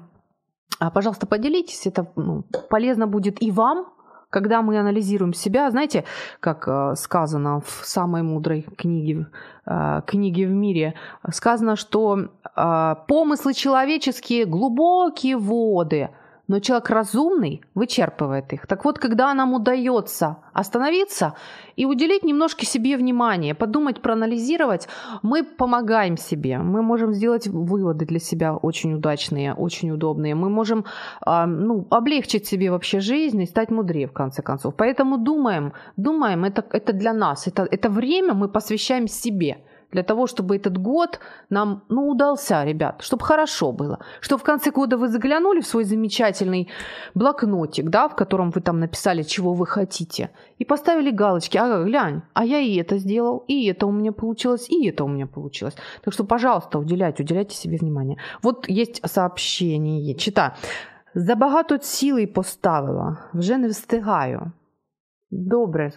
[0.80, 3.88] а, пожалуйста, поделитесь, это ну, полезно будет и вам,
[4.30, 6.04] когда мы анализируем себя, знаете,
[6.40, 9.28] как э, сказано в самой мудрой книге,
[9.66, 10.96] э, книге в мире,
[11.32, 16.10] сказано, что э, помыслы человеческие глубокие воды–
[16.48, 18.68] но человек разумный вычерпывает их.
[18.68, 21.34] Так вот, когда нам удается остановиться
[21.76, 24.88] и уделить немножко себе внимание, подумать, проанализировать,
[25.24, 30.86] мы помогаем себе, мы можем сделать выводы для себя очень удачные, очень удобные, мы можем
[31.26, 34.76] э, ну, облегчить себе вообще жизнь и стать мудрее в конце концов.
[34.76, 39.58] Поэтому думаем, думаем, это, это для нас, это, это время мы посвящаем себе–
[39.91, 41.19] для того, чтобы этот год
[41.50, 44.00] нам, ну, удался, ребят, чтобы хорошо было.
[44.19, 46.67] Чтобы в конце года вы заглянули в свой замечательный
[47.15, 52.21] блокнотик, да, в котором вы там написали, чего вы хотите, и поставили галочки, а глянь,
[52.34, 55.76] а я и это сделал, и это у меня получилось, и это у меня получилось.
[56.04, 58.17] Так что, пожалуйста, уделяйте, уделяйте себе внимание.
[58.41, 60.56] Вот есть сообщение, чита.
[61.15, 64.52] Забагато цілей поставила, вже не встигаю.
[65.32, 65.91] Добре.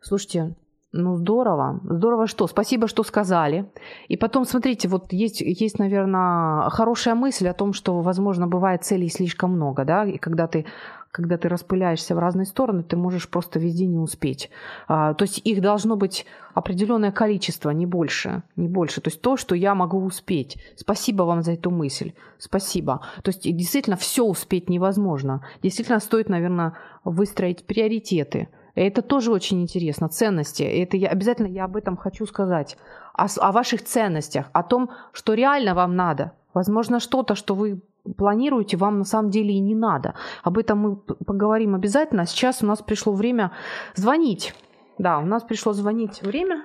[0.00, 0.54] Слушайте,
[0.98, 1.80] ну, здорово.
[1.84, 2.46] Здорово что?
[2.46, 3.70] Спасибо, что сказали.
[4.08, 9.08] И потом, смотрите, вот есть, есть, наверное, хорошая мысль о том, что, возможно, бывает целей
[9.08, 10.66] слишком много, да, и когда ты
[11.10, 14.50] когда ты распыляешься в разные стороны, ты можешь просто везде не успеть.
[14.88, 19.00] А, то есть их должно быть определенное количество, не больше, не больше.
[19.00, 20.58] То есть то, что я могу успеть.
[20.76, 22.12] Спасибо вам за эту мысль.
[22.36, 23.00] Спасибо.
[23.22, 25.42] То есть действительно все успеть невозможно.
[25.62, 28.48] Действительно стоит, наверное, выстроить приоритеты.
[28.78, 30.08] Это тоже очень интересно.
[30.08, 30.62] Ценности.
[30.62, 32.76] Это я, обязательно я об этом хочу сказать.
[33.12, 36.32] О, о ваших ценностях, о том, что реально вам надо.
[36.54, 37.82] Возможно, что-то, что вы
[38.16, 40.14] планируете, вам на самом деле и не надо.
[40.44, 42.24] Об этом мы поговорим обязательно.
[42.24, 43.50] Сейчас у нас пришло время
[43.96, 44.54] звонить.
[44.98, 46.64] Да, у нас пришло звонить время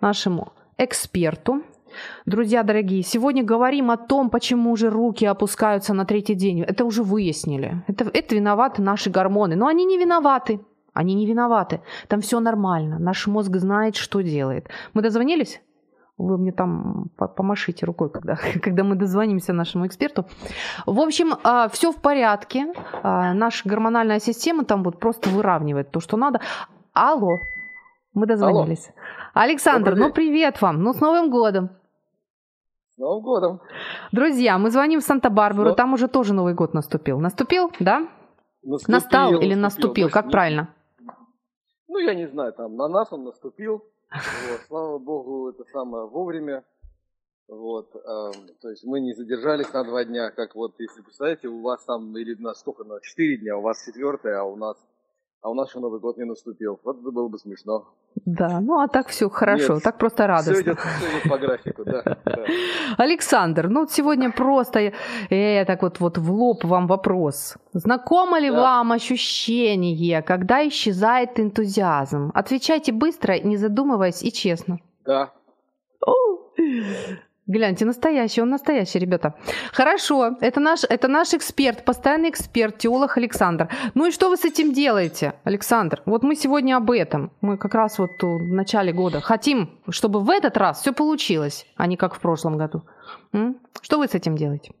[0.00, 1.64] нашему эксперту.
[2.26, 6.62] Друзья дорогие, сегодня говорим о том, почему же руки опускаются на третий день.
[6.62, 7.82] Это уже выяснили.
[7.88, 9.56] Это, это виноваты наши гормоны.
[9.56, 10.60] Но они не виноваты.
[10.92, 11.80] Они не виноваты.
[12.08, 12.98] Там все нормально.
[12.98, 14.68] Наш мозг знает, что делает.
[14.94, 15.60] Мы дозвонились?
[16.18, 20.26] Вы мне там помашите рукой, когда, когда мы дозвонимся нашему эксперту.
[20.86, 22.74] В общем, а, все в порядке.
[23.02, 26.40] А, наша гормональная система там вот просто выравнивает то, что надо.
[26.92, 27.38] Алло,
[28.12, 28.88] мы дозвонились.
[28.88, 29.44] Алло.
[29.44, 31.70] Александр, ну привет вам, ну с Новым годом.
[33.00, 33.60] Новым годом.
[34.12, 35.74] Друзья, мы звоним в Санта-Барбару, Но...
[35.74, 37.18] там уже тоже Новый год наступил.
[37.18, 38.06] Наступил, да?
[38.62, 40.10] Наступил, Настал или наступил, наступил.
[40.10, 40.30] как не...
[40.30, 40.74] правильно?
[41.88, 43.82] Ну, я не знаю, там на нас он наступил.
[44.12, 46.62] Вот, слава богу, это самое вовремя.
[47.48, 51.62] Вот, э, то есть мы не задержались на два дня, как вот, если представляете, у
[51.62, 54.76] вас там или на сколько, на четыре дня, у вас четвертое, а у нас
[55.42, 56.78] а у нас еще Новый год не наступил.
[56.84, 57.84] Вот это было бы смешно.
[58.26, 60.54] Да, ну а так все хорошо, Нет, так просто радостно.
[60.54, 62.44] Все идет, все идет по графику, да, да.
[62.98, 64.92] Александр, ну сегодня просто
[65.30, 67.56] э, так вот, вот в лоб вам вопрос.
[67.72, 68.60] Знакомо ли да.
[68.60, 72.30] вам ощущение, когда исчезает энтузиазм?
[72.34, 74.78] Отвечайте быстро, не задумываясь и честно.
[75.06, 75.32] Да.
[77.50, 79.34] Гляньте, настоящий, он настоящий, ребята.
[79.72, 83.68] Хорошо, это наш, это наш эксперт, постоянный эксперт, теолог Александр.
[83.94, 86.00] Ну и что вы с этим делаете, Александр?
[86.06, 87.32] Вот мы сегодня об этом.
[87.40, 91.88] Мы как раз вот в начале года хотим, чтобы в этот раз все получилось, а
[91.88, 92.82] не как в прошлом году.
[93.32, 93.58] М?
[93.82, 94.72] Что вы с этим делаете?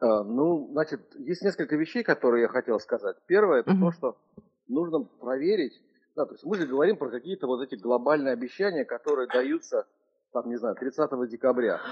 [0.00, 3.14] А, ну, значит, есть несколько вещей, которые я хотел сказать.
[3.28, 3.80] Первое, это угу.
[3.80, 4.16] то, что
[4.66, 5.80] нужно проверить.
[6.16, 9.86] Да, то есть мы же говорим про какие-то вот эти глобальные обещания, которые даются
[10.32, 11.80] там, не знаю, 30 декабря.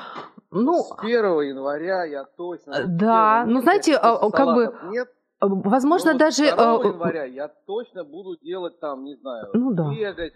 [0.50, 2.86] Ну, с 1 января я точно...
[2.86, 4.74] Да, ну, знаете, а, как бы...
[4.84, 5.08] Нет,
[5.42, 6.54] э, Возможно, но даже...
[6.54, 9.90] 2 э, января я точно буду делать там, не знаю, ну, да.
[9.90, 10.32] бегать,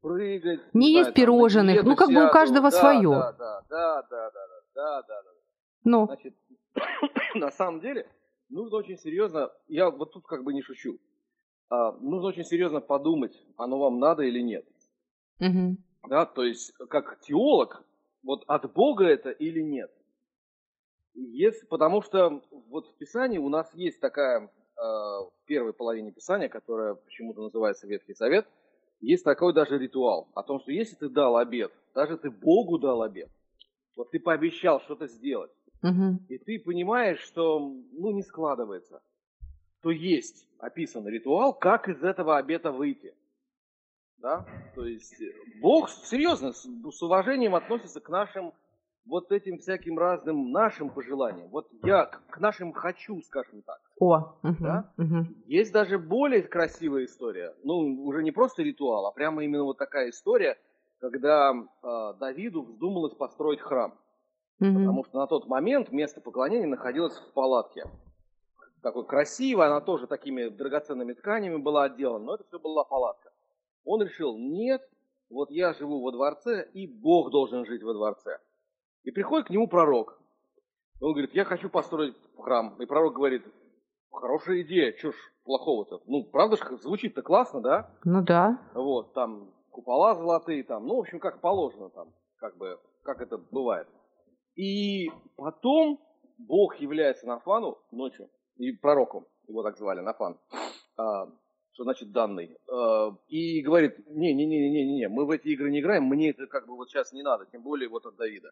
[0.00, 0.60] прыгать.
[0.74, 3.08] Не, не есть знаю, пирожных, там, ну как бы у каждого да, свое.
[3.08, 4.40] Да, да, да, да, да,
[4.74, 5.30] да, да, да.
[5.84, 6.06] Ну.
[6.06, 6.34] Значит,
[7.36, 8.08] на самом деле,
[8.48, 10.98] нужно очень серьезно, я вот тут как бы не шучу,
[11.70, 14.64] а, нужно очень серьезно подумать, оно вам надо или нет.
[15.38, 15.76] Угу.
[16.08, 17.84] Да, то есть, как теолог,
[18.22, 19.90] вот от Бога это или нет?
[21.14, 26.48] Если, потому что вот в Писании у нас есть такая, э, в первой половине Писания,
[26.48, 28.46] которая почему-то называется Ветхий Совет,
[29.00, 33.02] есть такой даже ритуал о том, что если ты дал обед, даже ты Богу дал
[33.02, 33.28] обед,
[33.96, 35.50] вот ты пообещал что-то сделать,
[35.82, 36.18] угу.
[36.28, 39.02] и ты понимаешь, что ну не складывается,
[39.82, 43.14] то есть описан ритуал, как из этого обета выйти.
[44.22, 44.46] Да?
[44.76, 48.52] То есть э, Бог серьезно с, с уважением относится к нашим
[49.04, 51.48] вот этим всяким разным нашим пожеланиям.
[51.48, 53.80] Вот я к нашим хочу, скажем так.
[53.98, 54.92] О, угу, да?
[54.96, 55.26] угу.
[55.46, 57.52] Есть даже более красивая история.
[57.64, 60.56] Ну, уже не просто ритуал, а прямо именно вот такая история,
[61.00, 63.92] когда э, Давиду вздумалось построить храм.
[64.60, 64.72] Угу.
[64.72, 67.86] Потому что на тот момент место поклонения находилось в палатке.
[68.82, 73.31] Такой красивой, она тоже такими драгоценными тканями была отделана, но это все была палатка.
[73.84, 74.82] Он решил, нет,
[75.30, 78.38] вот я живу во дворце, и Бог должен жить во дворце.
[79.04, 80.18] И приходит к нему пророк.
[81.00, 82.80] Он говорит, я хочу построить храм.
[82.80, 83.42] И пророк говорит,
[84.10, 85.14] хорошая идея, что ж
[85.44, 86.02] плохого-то?
[86.06, 87.90] Ну, правда же, звучит-то классно, да?
[88.04, 88.58] Ну да.
[88.74, 93.38] Вот, там купола золотые, там, ну, в общем, как положено там, как бы, как это
[93.38, 93.88] бывает.
[94.54, 95.98] И потом
[96.38, 100.38] Бог является Нафану ночью, и пророком, его так звали, Нафан,
[100.96, 101.26] а,
[101.72, 106.46] что значит данный, э, и говорит, не-не-не-не-не, мы в эти игры не играем, мне это
[106.46, 108.50] как бы вот сейчас не надо, тем более вот от Давида.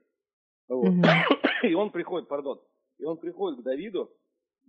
[0.69, 0.89] Вот.
[0.89, 1.69] Mm-hmm.
[1.71, 2.61] И он приходит, пардон,
[2.99, 4.11] и он приходит к Давиду,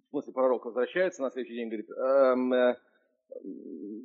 [0.08, 2.76] в смысле пророк возвращается на следующий день, говорит, эм, э,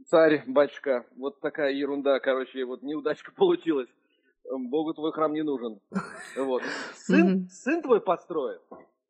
[0.06, 3.88] царь, батюшка, вот такая ерунда, короче, вот неудачка получилась,
[4.48, 5.80] Богу твой храм не нужен.
[6.36, 6.62] Вот.
[6.94, 7.48] Сын, mm-hmm.
[7.48, 8.62] сын твой построит.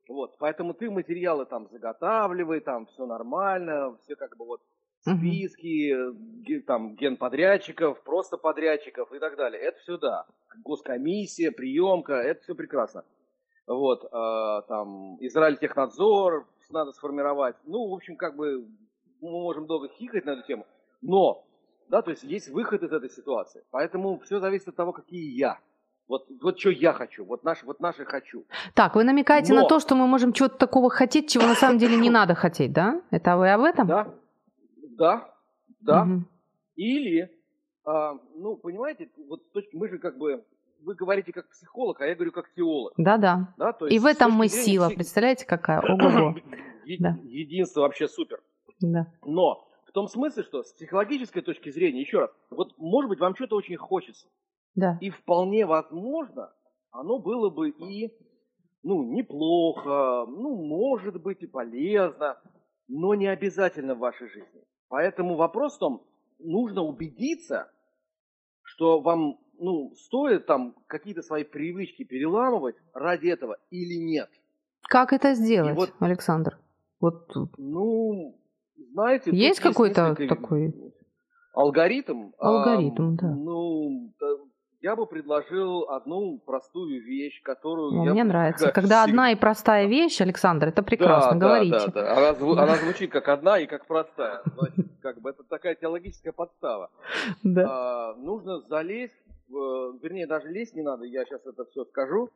[0.09, 4.63] Вот, поэтому ты материалы там заготавливай, там все нормально, все как бы вот
[5.13, 9.61] списки, uh там, генподрядчиков, просто подрядчиков и так далее.
[9.61, 10.27] Это все да.
[10.65, 13.05] Госкомиссия, приемка, это все прекрасно.
[13.67, 17.57] Вот, э, там, Израиль технадзор надо сформировать.
[17.65, 18.67] Ну, в общем, как бы
[19.21, 20.67] мы можем долго хикать на эту тему.
[21.03, 21.45] Но,
[21.89, 23.65] да, то есть есть выход из этой ситуации.
[23.71, 25.59] Поэтому все зависит от того, какие я.
[26.09, 28.45] Вот, вот что я хочу, вот наше, вот наше хочу.
[28.75, 29.63] Так, вы намекаете Но...
[29.63, 32.73] на то, что мы можем чего-то такого хотеть, чего на самом деле не надо хотеть,
[32.73, 33.03] да?
[33.11, 33.89] Это вы об этом?
[33.89, 34.15] Да,
[34.97, 35.35] да,
[35.81, 36.03] да.
[36.03, 36.25] Угу.
[36.77, 37.31] Или,
[37.85, 40.45] а, ну, понимаете, вот мы же как бы
[40.83, 42.93] вы говорите как психолог, а я говорю как теолог.
[42.97, 43.55] Да-да.
[43.57, 44.87] Да, то И есть в с этом мы зрения сила.
[44.89, 45.81] псих- Представляете, какая?
[45.89, 46.39] Ого-го.
[46.85, 47.19] Е- Да.
[47.25, 48.41] Единство вообще супер.
[48.81, 49.07] Да.
[49.25, 53.35] Но в том смысле, что с психологической точки зрения, еще раз, вот может быть вам
[53.35, 54.29] что-то очень хочется.
[54.75, 54.99] Да.
[55.01, 56.53] И вполне возможно,
[56.91, 58.13] оно было бы и,
[58.83, 62.39] ну, неплохо, ну, может быть и полезно,
[62.87, 64.63] но не обязательно в вашей жизни.
[64.89, 66.03] Поэтому вопрос в том,
[66.39, 67.71] нужно убедиться,
[68.63, 74.31] что вам, ну, стоит там какие-то свои привычки переламывать ради этого или нет.
[74.83, 76.59] Как это сделать, вот- Александр?
[77.01, 78.39] Вот Ну,
[78.93, 80.75] знаете, есть какой-то такой...
[81.53, 82.33] Алгоритм?
[82.39, 83.35] Алгоритм, Ам, да.
[83.35, 84.13] Ну,
[84.81, 88.13] я бы предложил одну простую вещь, которую Ну, я...
[88.13, 88.71] мне нравится.
[88.73, 91.91] Когда всегда- одна и простая вещь, Александр, это Да, прекрасно, да, говорите.
[91.93, 94.43] Да, да, Она, зву- она звучит как одна и как простая.
[94.57, 96.91] Значит, как бы это такая теологическая подстава.
[97.43, 97.67] Да.
[97.69, 99.15] А, нужно залезть,
[99.49, 102.31] вернее, даже лезть не надо, я сейчас это все скажу.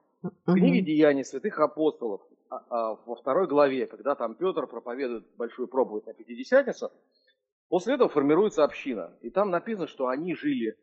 [0.47, 2.20] В книге «Деяний святых апостолов»
[2.51, 6.91] а, а, во второй главе, когда там Петр проповедует большую проповедь на Пятидесятницу,
[7.68, 9.12] после этого формируется община.
[9.22, 10.76] И там написано, что они жили,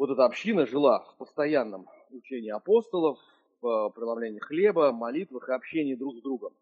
[0.00, 3.18] вот эта община жила в постоянном учении апостолов,
[3.60, 6.52] в преломлении хлеба, молитвах и общении друг с другом.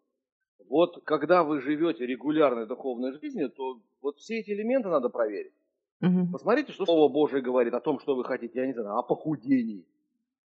[0.69, 5.53] Вот когда вы живете регулярной духовной жизнью, то вот все эти элементы надо проверить.
[6.01, 6.33] Мгм.
[6.33, 9.85] Посмотрите, что Слово Божие говорит о том, что вы хотите, я не знаю, о похудении.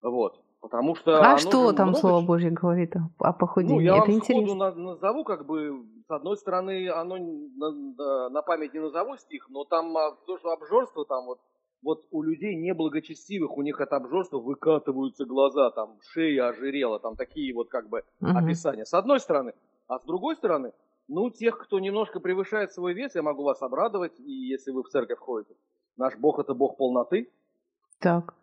[0.03, 0.39] Вот.
[0.61, 1.19] Потому что...
[1.23, 3.83] А что там много Слово Божье говорит о- Ну, похудении?
[3.83, 4.55] я это вам интересно.
[4.57, 9.49] на- назову, как бы, с одной стороны, оно на, на- на память не назову стих,
[9.49, 11.39] но там а, то, что обжорство, там вот,
[11.85, 17.55] вот у людей неблагочестивых, у них от обжорства выкатываются глаза, там шея ожирела, там такие
[17.55, 18.37] вот как бы Мгм.
[18.39, 18.85] описания.
[18.87, 19.53] С одной стороны.
[19.87, 20.73] А с другой стороны,
[21.09, 24.89] ну, тех, кто немножко превышает свой вес, я могу вас обрадовать, и если вы в
[24.89, 25.55] церковь ходите.
[25.99, 27.31] Наш Бог– это Бог полноты,
[28.01, 28.35] Так.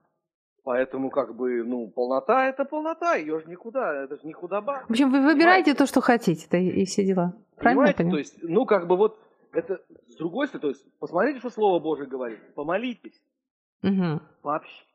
[0.63, 4.83] поэтому как бы, ну, полнота– это полнота, ее же никуда, это же не худоба.
[4.87, 5.73] В общем, вы выбираете Понимаете?
[5.73, 7.33] то, что хотите, да, и все дела.
[7.55, 7.97] Правильно я Понимаете?
[7.97, 8.11] поняла?
[8.13, 9.17] То есть, ну, как бы вот,
[9.51, 12.39] это с другой стороны, то есть, посмотрите, что Слово Божие говорит.
[12.55, 13.19] Помолитесь,
[13.82, 14.21] Мгм.
[14.43, 14.86] пообщ-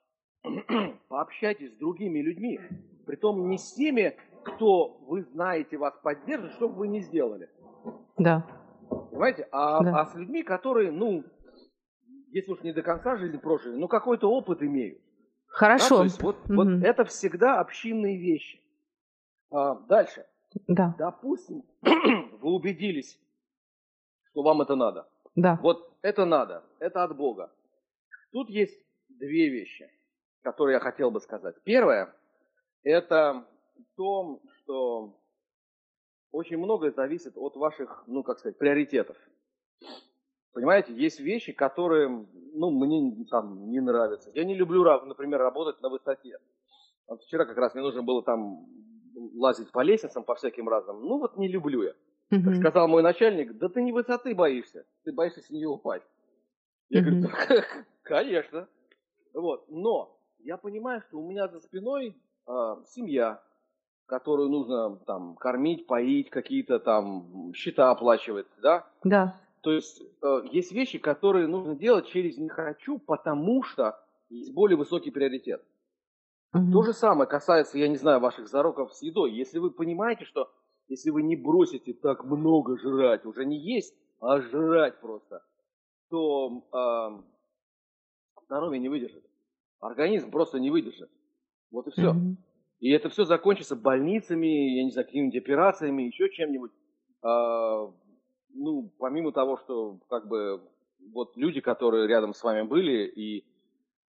[1.08, 2.60] пообщайтесь с другими людьми.
[3.06, 7.48] Притом не с теми, кто вы знаете вас поддержит, что бы вы ни сделали.
[8.18, 8.44] Да.
[9.10, 9.48] Понимаете?
[9.52, 10.00] А, Да.
[10.00, 11.24] а с людьми, которые, ну,
[12.30, 14.98] если уж не до конца жизни прожили, но какой-то опыт имеют.
[14.98, 15.04] Да,
[15.46, 15.98] Хорошо.
[15.98, 16.84] то есть вот, вот Мгм.
[16.84, 18.60] это всегда общинные вещи.
[19.50, 20.26] А, дальше.
[20.68, 23.18] Да, Допустим, вы убедились,
[24.30, 25.08] что вам это надо.
[25.34, 25.58] да.
[25.62, 27.50] Вот это надо, это от Бога.
[28.36, 28.78] Тут есть
[29.08, 29.90] две вещи,
[30.42, 31.54] которые я хотел бы сказать.
[31.64, 32.14] Первое,
[32.82, 33.46] это
[33.96, 35.18] то, что
[36.32, 39.16] очень многое зависит от ваших, ну, как сказать, приоритетов.
[40.52, 42.10] Понимаете, есть вещи, которые,
[42.52, 44.30] ну, мне там не нравятся.
[44.34, 46.36] Я не люблю, например, работать на высоте.
[47.06, 48.66] Вот вчера как раз мне нужно было там
[49.34, 51.00] лазить по лестницам, по всяким разным.
[51.00, 51.94] Ну, вот не люблю я.
[52.28, 56.04] Как сказал мой начальник, да ты не высоты боишься, ты боишься с нее упасть.
[56.90, 57.30] Я говорю.
[58.08, 58.68] «Да, конечно.
[59.34, 59.64] Вот.
[59.68, 63.42] Но я понимаю, что у меня за спиной а, семья,
[64.06, 68.86] которую нужно там кормить, поить, какие-то там счета оплачивать, да.
[69.02, 69.40] Да.
[69.62, 73.98] То есть э, есть вещи, которые нужно делать через не хочу, потому что
[74.28, 75.64] есть более высокий приоритет.
[76.52, 76.72] Мгм.
[76.72, 79.32] То же самое касается, я не знаю, ваших зароков с едой.
[79.32, 80.52] Если вы понимаете, что
[80.86, 85.42] если вы не бросите так много жрать, уже не есть, а жрать просто,
[86.10, 87.24] то ам,
[88.46, 89.24] здоровье не выдержит.
[89.80, 91.10] Организм просто не выдержит.
[91.70, 92.12] Вот и все.
[92.12, 92.38] Мгм.
[92.80, 96.72] И это все закончится больницами, я не знаю, какими-нибудь операциями, еще чем-нибудь.
[97.22, 97.90] А,
[98.54, 100.62] ну, помимо того, что как бы
[101.12, 103.44] вот люди, которые рядом с вами были, и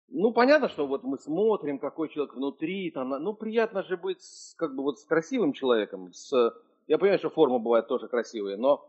[0.08, 4.54] ну, понятно, что вот мы смотрим, какой человек внутри, там, ну, приятно же быть с,
[4.54, 6.12] как бы вот с красивым человеком.
[6.12, 6.32] С,
[6.86, 8.88] я понимаю, что форма бывает тоже красивая, но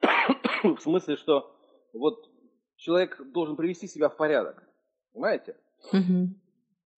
[0.62, 1.54] в смысле, что
[1.92, 2.28] вот
[2.76, 4.65] человек должен привести себя в порядок.
[5.16, 5.56] Понимаете?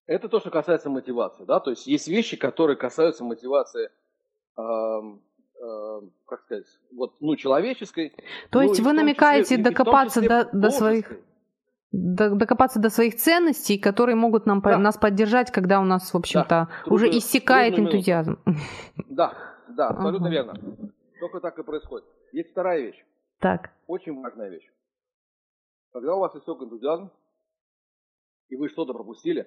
[0.06, 3.90] Это то, что касается мотивации, да, то есть есть вещи, которые касаются мотивации,
[4.56, 8.10] как сказать, вот, ну, человеческой.
[8.50, 11.12] То ну, есть вы намекаете числе- докопаться числе до- до своих-
[11.92, 14.78] докопаться до своих ценностей, которые могут нам, Да.
[14.78, 17.96] нас поддержать, когда у нас, в общем-то, Трудно- уже иссякает трудную минуту.
[17.98, 18.38] энтузиазм.
[19.10, 19.32] Да,
[19.68, 20.34] да, абсолютно Ага.
[20.34, 20.54] верно.
[21.20, 22.06] Только так и происходит.
[22.32, 23.04] Есть вторая вещь,
[23.40, 23.70] Так.
[23.86, 24.68] очень важная вещь.
[25.92, 27.10] Когда у вас истек энтузиазм,
[28.48, 29.46] и вы что-то пропустили,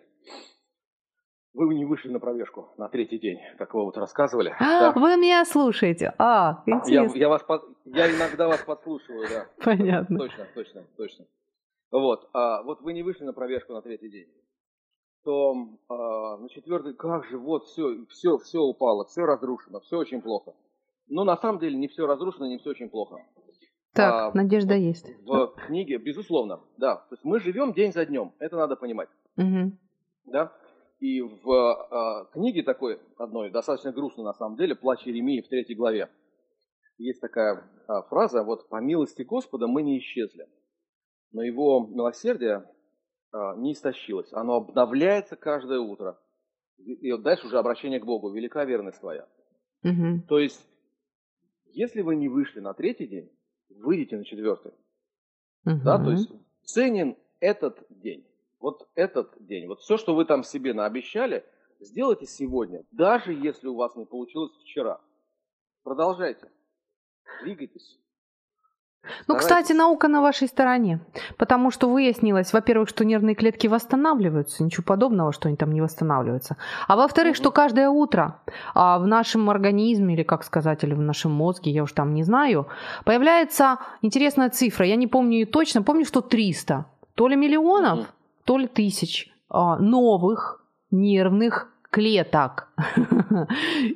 [1.54, 4.56] вы не вышли на пробежку на третий день, как вы вот рассказывали.
[4.60, 5.00] А, да.
[5.00, 6.14] вы меня слушаете.
[6.18, 7.18] А, я, интересно.
[7.18, 9.48] я, вас под- я иногда вас подслушиваю, да.
[9.64, 10.18] Понятно.
[10.18, 11.26] Точно, точно, точно.
[11.92, 14.28] Вот, а, вот вы не вышли на пробежку на третий день.
[15.26, 20.22] то э, на четвертый, как же, вот все, все, все упало, все разрушено, все очень
[20.22, 20.54] плохо.
[21.08, 23.18] Но на самом деле не все разрушено, не все очень плохо.
[23.94, 25.06] Так, а, надежда есть.
[25.26, 26.96] В книге, безусловно, да.
[26.96, 29.10] То есть мы живем день за днем, это надо понимать.
[29.38, 29.72] Угу.
[30.26, 30.54] Да?
[31.00, 35.76] И в э, книге такой одной, достаточно грустной на самом деле, «Плач Еремии» в третьей
[35.76, 36.10] главе,
[36.98, 40.48] есть такая э, фраза, вот «По милости Господа мы не исчезли,
[41.32, 42.66] но Его милосердие
[43.34, 44.32] а, не истощилось.
[44.34, 46.20] Оно обновляется каждое утро.
[46.78, 48.32] И вот дальше уже обращение к Богу.
[48.32, 49.28] Велика верность твоя.
[49.84, 50.24] Угу.
[50.28, 50.68] То есть,
[51.68, 53.32] если вы не вышли на третий день,
[53.80, 54.72] выйдите на четвертый.
[55.66, 55.82] Угу.
[55.84, 56.32] Да, то есть
[56.64, 58.26] ценен этот день.
[58.60, 59.68] Вот этот день.
[59.68, 61.46] Вот все, что вы там себе наобещали,
[61.80, 65.02] сделайте сегодня, даже если у вас не получилось вчера.
[65.84, 66.50] Продолжайте.
[67.44, 68.01] Двигайтесь.
[69.28, 71.00] Ну, кстати, наука на вашей стороне,
[71.38, 76.58] потому что выяснилось, во-первых, что нервные клетки восстанавливаются, ничего подобного, что они там не восстанавливаются,
[76.88, 78.40] а во-вторых, что каждое утро
[78.74, 82.24] а, в нашем организме, или как сказать, или в нашем мозге, я уж там не
[82.24, 82.68] знаю,
[83.04, 86.86] появляется интересная цифра, я не помню ее точно, помню, что 300,
[87.16, 88.08] то ли миллионов,
[88.46, 92.70] то ли тысяч а, новых нервных клеток.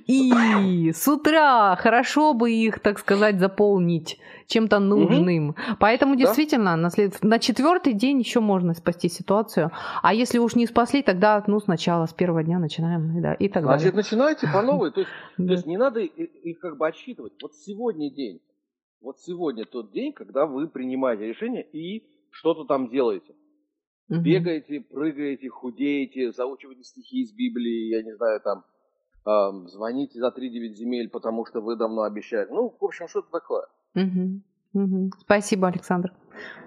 [0.08, 5.50] И с утра хорошо бы их, так сказать, заполнить чем-то нужным.
[5.50, 5.56] Угу.
[5.80, 6.78] Поэтому действительно да?
[6.78, 7.24] на, след...
[7.24, 9.72] на четвертый день еще можно спасти ситуацию.
[10.04, 13.64] А если уж не спасли, тогда ну сначала с первого дня начинаем, да, и так
[13.64, 13.98] Значит, далее.
[13.98, 14.92] начинайте по новой.
[14.92, 17.34] То есть, то есть не надо их как бы отсчитывать.
[17.42, 18.42] Вот сегодня день.
[19.02, 23.34] Вот сегодня тот день, когда вы принимаете решение и что-то там делаете.
[24.10, 24.20] Угу.
[24.20, 28.64] Бегаете, прыгаете, худеете, заучиваете стихи из Библии, я не знаю, там,
[29.26, 32.48] э, звоните за 3-9 земель, потому что вы давно обещали.
[32.50, 33.66] Ну, в общем, что-то такое.
[33.96, 34.84] Угу.
[34.84, 35.12] Угу.
[35.22, 36.14] Спасибо, Александр.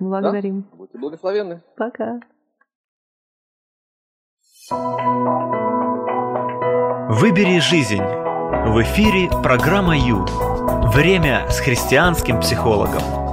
[0.01, 0.63] Благодарим.
[0.63, 0.77] Да?
[0.77, 1.63] Будьте благословенны.
[1.77, 2.21] Пока.
[7.11, 8.03] Выбери жизнь.
[8.03, 10.25] В эфире программа Ю.
[10.91, 13.28] Время с христианским психологом.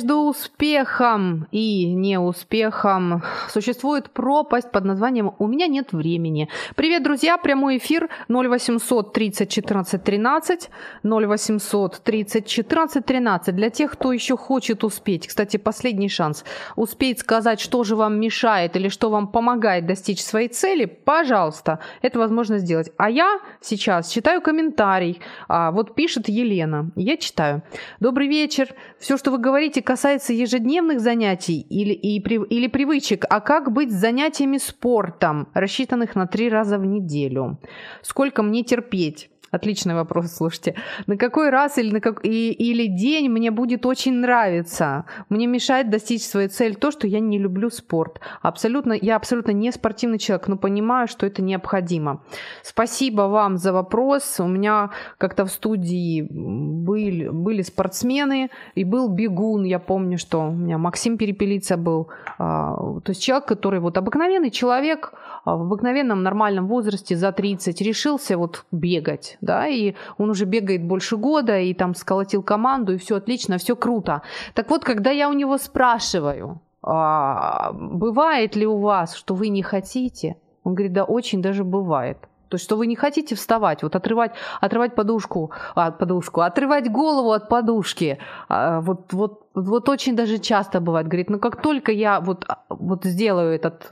[0.00, 6.48] Успехом и неуспехом существует пропасть под названием «У меня нет времени».
[6.76, 7.36] Привет, друзья!
[7.36, 10.70] Прямой эфир 0800 30 14 13
[11.04, 15.28] 0800 30 14 13 для тех, кто еще хочет успеть.
[15.28, 16.44] Кстати, последний шанс.
[16.74, 22.18] Успеть сказать, что же вам мешает или что вам помогает достичь своей цели, пожалуйста, это
[22.18, 22.90] возможно сделать.
[22.96, 25.20] А я сейчас читаю комментарий.
[25.48, 26.90] А, вот пишет Елена.
[26.96, 27.62] Я читаю.
[28.00, 28.74] Добрый вечер.
[28.98, 33.96] Все, что вы говорите, касается ежедневных занятий или, и, или привычек, а как быть с
[33.96, 37.58] занятиями спортом, рассчитанных на три раза в неделю?
[38.02, 39.31] Сколько мне терпеть?
[39.52, 40.74] Отличный вопрос, слушайте.
[41.06, 45.04] На какой раз или, на как, и, или день мне будет очень нравиться?
[45.28, 48.18] Мне мешает достичь своей цели то, что я не люблю спорт.
[48.40, 52.22] Абсолютно, я абсолютно не спортивный человек, но понимаю, что это необходимо.
[52.62, 54.40] Спасибо вам за вопрос.
[54.40, 59.64] У меня как-то в студии были, были спортсмены и был бегун.
[59.64, 62.08] Я помню, что у меня Максим Перепелица был.
[62.38, 62.74] А,
[63.04, 65.12] то есть человек, который вот обыкновенный человек
[65.44, 70.82] а, в обыкновенном нормальном возрасте за 30 решился вот бегать да, и он уже бегает
[70.82, 74.22] больше года, и там сколотил команду, и все отлично, все круто.
[74.54, 79.62] Так вот, когда я у него спрашиваю, а, бывает ли у вас, что вы не
[79.62, 82.18] хотите, он говорит, да, очень даже бывает.
[82.52, 87.32] То есть, что вы не хотите вставать, вот отрывать, отрывать подушку, а, подушку, отрывать голову
[87.32, 88.18] от подушки.
[88.50, 91.06] А, вот, вот, вот очень даже часто бывает.
[91.06, 93.88] Говорит, ну как только я вот, а, вот сделаю этот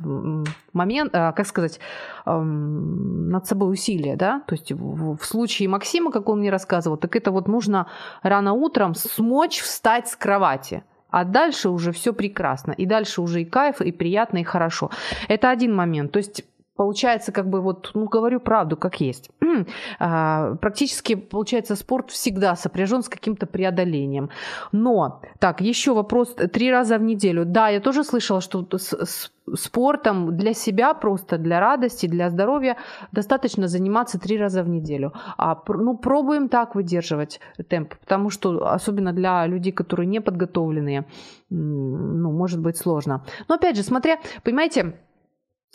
[0.74, 1.80] момент, как сказать,
[2.26, 7.30] над собой усилие, да, то есть в случае Максима, как он мне рассказывал, так это
[7.30, 7.86] вот нужно
[8.22, 10.82] рано утром смочь встать с кровати.
[11.08, 12.72] А дальше уже все прекрасно.
[12.72, 14.90] И дальше уже и кайф, и приятно, и хорошо.
[15.28, 16.12] Это один момент.
[16.12, 16.44] То есть
[16.80, 19.30] получается, как бы вот, ну, говорю правду, как есть.
[19.98, 24.30] А, практически, получается, спорт всегда сопряжен с каким-то преодолением.
[24.72, 27.44] Но, так, еще вопрос, три раза в неделю.
[27.44, 32.76] Да, я тоже слышала, что с, с спортом для себя просто, для радости, для здоровья
[33.12, 35.12] достаточно заниматься три раза в неделю.
[35.36, 41.04] А, ну, пробуем так выдерживать темп, потому что особенно для людей, которые не подготовленные,
[41.50, 43.22] ну, может быть сложно.
[43.48, 44.94] Но опять же, смотря, понимаете,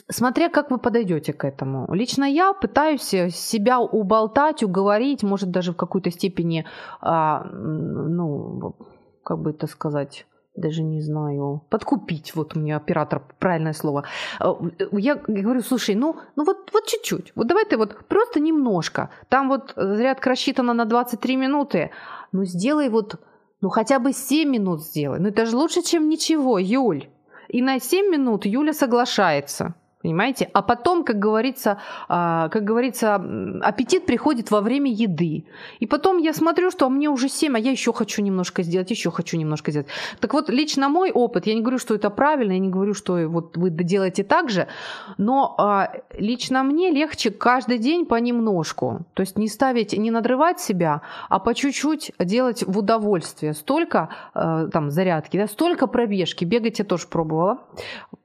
[0.07, 1.91] Смотря как вы подойдете к этому.
[1.93, 6.65] Лично я пытаюсь себя уболтать, уговорить, может даже в какой-то степени,
[7.01, 8.75] а, ну,
[9.23, 14.03] как бы это сказать, даже не знаю, подкупить, вот у меня оператор, правильное слово.
[14.39, 14.55] А,
[14.91, 19.09] я говорю, слушай, ну, ну вот, вот чуть-чуть, вот давай ты вот просто немножко.
[19.29, 21.89] Там вот зарядка рассчитана на 23 минуты,
[22.31, 23.19] ну сделай вот,
[23.61, 25.19] ну хотя бы 7 минут сделай.
[25.19, 27.09] Ну это же лучше, чем ничего, Юль.
[27.47, 29.73] И на 7 минут Юля соглашается.
[30.05, 30.51] Понимаете?
[30.53, 33.15] А потом, как говорится, а, как говорится,
[33.63, 35.45] аппетит приходит во время еды.
[35.79, 39.09] И потом я смотрю, что мне уже 7, а я еще хочу немножко сделать, еще
[39.09, 39.87] хочу немножко сделать.
[40.19, 43.27] Так вот, лично мой опыт, я не говорю, что это правильно, я не говорю, что
[43.27, 44.67] вот вы делаете так же,
[45.17, 49.07] но а, лично мне легче каждый день понемножку.
[49.15, 53.55] То есть не ставить, не надрывать себя, а по чуть-чуть делать в удовольствие.
[53.55, 56.45] Столько а, там зарядки, да, столько пробежки.
[56.45, 57.57] Бегать я тоже пробовала,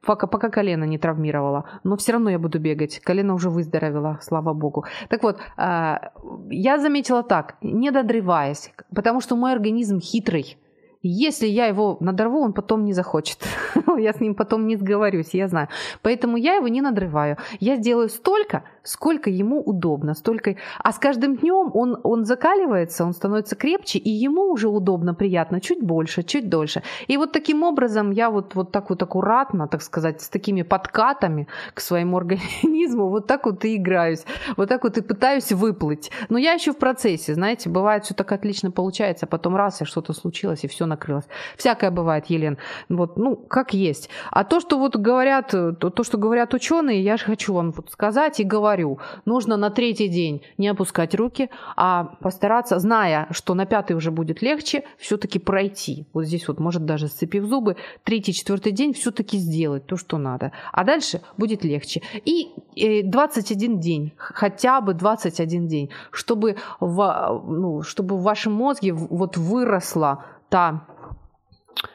[0.04, 3.00] пока, пока колено не травмировала но все равно я буду бегать.
[3.00, 4.84] Колено уже выздоровело, слава богу.
[5.08, 6.12] Так вот, а,
[6.50, 10.56] я заметила так, не додрываясь, потому что мой организм хитрый.
[11.02, 13.38] Если я его надорву, он потом не захочет.
[13.98, 15.68] я с ним потом не сговорюсь, я знаю.
[16.02, 17.38] Поэтому я его не надрываю.
[17.58, 20.14] Я сделаю столько, сколько ему удобно.
[20.14, 20.56] Столько...
[20.78, 25.60] А с каждым днем он, он закаливается, он становится крепче, и ему уже удобно, приятно,
[25.60, 26.82] чуть больше, чуть дольше.
[27.08, 31.46] И вот таким образом я вот, вот так вот аккуратно, так сказать, с такими подкатами
[31.74, 34.24] к своему организму, вот так вот и играюсь.
[34.56, 36.10] Вот так вот и пытаюсь выплыть.
[36.28, 39.84] Но я еще в процессе, знаете, бывает все так отлично получается, а потом раз, и
[39.84, 41.26] что-то случилось, и все накрылось.
[41.56, 42.58] Всякое бывает, Елен.
[42.88, 44.10] Вот, ну, как есть.
[44.30, 47.90] А то, что вот говорят, то, то что говорят ученые, я же хочу вам вот
[47.90, 48.98] сказать и говорю.
[49.24, 54.42] Нужно на третий день не опускать руки, а постараться, зная, что на пятый уже будет
[54.42, 56.06] легче, все-таки пройти.
[56.12, 60.52] Вот здесь вот, может, даже сцепив зубы, третий, четвертый день все-таки сделать то, что надо.
[60.72, 62.02] А дальше будет легче.
[62.24, 68.92] И 21 э, день, хотя бы 21 день, чтобы в, ну, чтобы в вашем мозге
[68.92, 70.86] вот выросла та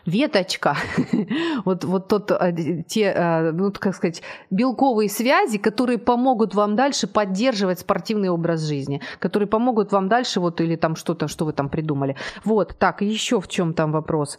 [0.05, 0.78] веточка,
[1.65, 7.07] вот, вот тот, э, те, э, ну, как сказать, белковые связи, которые помогут вам дальше
[7.07, 11.69] поддерживать спортивный образ жизни, которые помогут вам дальше, вот, или там что-то, что вы там
[11.69, 12.15] придумали.
[12.43, 14.38] Вот, так, еще в чем там вопрос?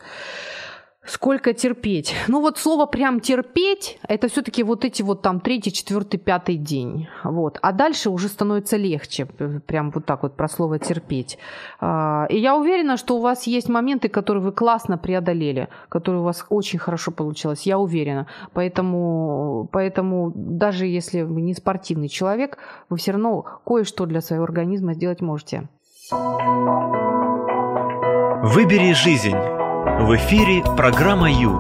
[1.07, 2.15] Сколько терпеть?
[2.27, 7.09] Ну вот слово прям терпеть, это все-таки вот эти вот там третий, четвертый, пятый день.
[7.23, 7.59] Вот.
[7.63, 9.27] А дальше уже становится легче,
[9.67, 11.39] прям вот так вот про слово терпеть.
[11.81, 16.25] А, и я уверена, что у вас есть моменты, которые вы классно преодолели, которые у
[16.25, 18.27] вас очень хорошо получилось, я уверена.
[18.53, 24.95] Поэтому, поэтому даже если вы не спортивный человек, вы все равно кое-что для своего организма
[24.95, 25.69] сделать можете.
[28.43, 29.37] Выбери жизнь
[29.99, 31.59] в эфире программа Ю.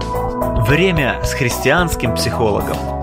[0.66, 2.95] Время с христианским психологом.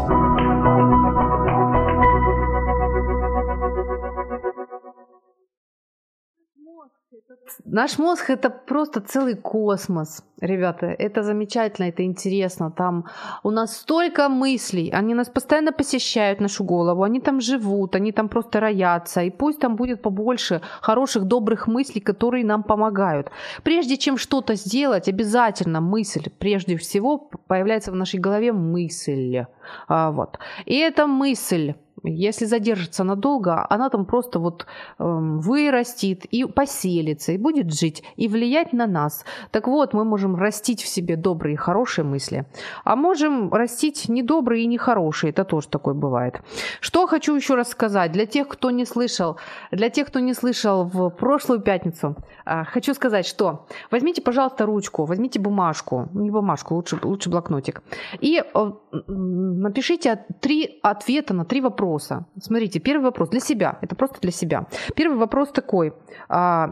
[7.65, 10.85] Наш мозг это просто целый космос, ребята.
[10.85, 12.71] Это замечательно, это интересно.
[12.71, 13.05] Там
[13.43, 18.29] у нас столько мыслей, они нас постоянно посещают нашу голову, они там живут, они там
[18.29, 19.21] просто роятся.
[19.21, 23.31] И пусть там будет побольше хороших, добрых мыслей, которые нам помогают.
[23.63, 29.45] Прежде чем что-то сделать, обязательно мысль, прежде всего, появляется в нашей голове мысль.
[29.87, 30.39] А, вот.
[30.65, 31.73] И эта мысль
[32.03, 34.65] если задержится надолго, она там просто вот
[34.99, 39.25] э, вырастет и поселится, и будет жить, и влиять на нас.
[39.51, 42.45] Так вот, мы можем растить в себе добрые и хорошие мысли,
[42.83, 45.31] а можем растить недобрые и нехорошие.
[45.31, 46.41] Это тоже такое бывает.
[46.81, 49.37] Что хочу еще раз сказать для тех, кто не слышал,
[49.71, 55.05] для тех, кто не слышал в прошлую пятницу, э, хочу сказать, что возьмите, пожалуйста, ручку,
[55.05, 57.81] возьмите бумажку, не бумажку, лучше, лучше блокнотик,
[58.19, 58.71] и э,
[59.07, 62.25] напишите три ответа на три вопроса вопроса.
[62.41, 63.77] Смотрите, первый вопрос для себя.
[63.81, 64.65] Это просто для себя.
[64.95, 65.93] Первый вопрос такой.
[66.29, 66.69] А,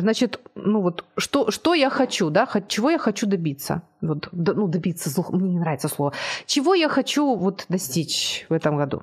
[0.00, 2.46] значит, ну вот, что, что я хочу, да?
[2.68, 3.82] Чего я хочу добиться?
[4.00, 6.12] Вот, ну, добиться, мне не нравится слово.
[6.46, 9.02] Чего я хочу вот достичь в этом году?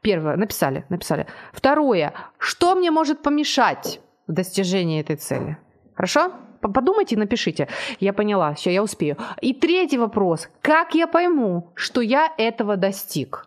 [0.00, 1.26] Первое, написали, написали.
[1.52, 5.56] Второе, что мне может помешать в достижении этой цели?
[5.96, 6.30] Хорошо?
[6.72, 7.68] подумайте, напишите.
[8.00, 9.16] Я поняла, все, я успею.
[9.42, 10.48] И третий вопрос.
[10.62, 13.46] Как я пойму, что я этого достиг?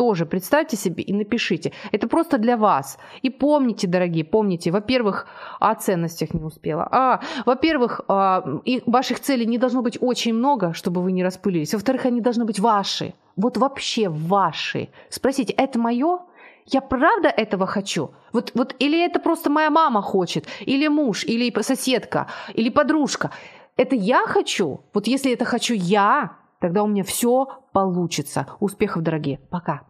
[0.00, 1.72] Тоже представьте себе и напишите.
[1.92, 2.98] Это просто для вас.
[3.24, 5.26] И помните, дорогие, помните, во-первых,
[5.60, 6.88] о ценностях не успела.
[6.90, 11.74] А, во-первых, а, и ваших целей не должно быть очень много, чтобы вы не распылились.
[11.74, 13.12] Во-вторых, они должны быть ваши.
[13.36, 14.88] Вот вообще ваши.
[15.10, 16.20] Спросите, это мое?
[16.64, 18.10] Я правда этого хочу?
[18.32, 23.30] Вот, вот или это просто моя мама хочет, или муж, или соседка, или подружка.
[23.76, 24.80] Это я хочу?
[24.94, 28.46] Вот если это хочу я, тогда у меня все получится.
[28.60, 29.38] Успехов, дорогие.
[29.50, 29.89] Пока.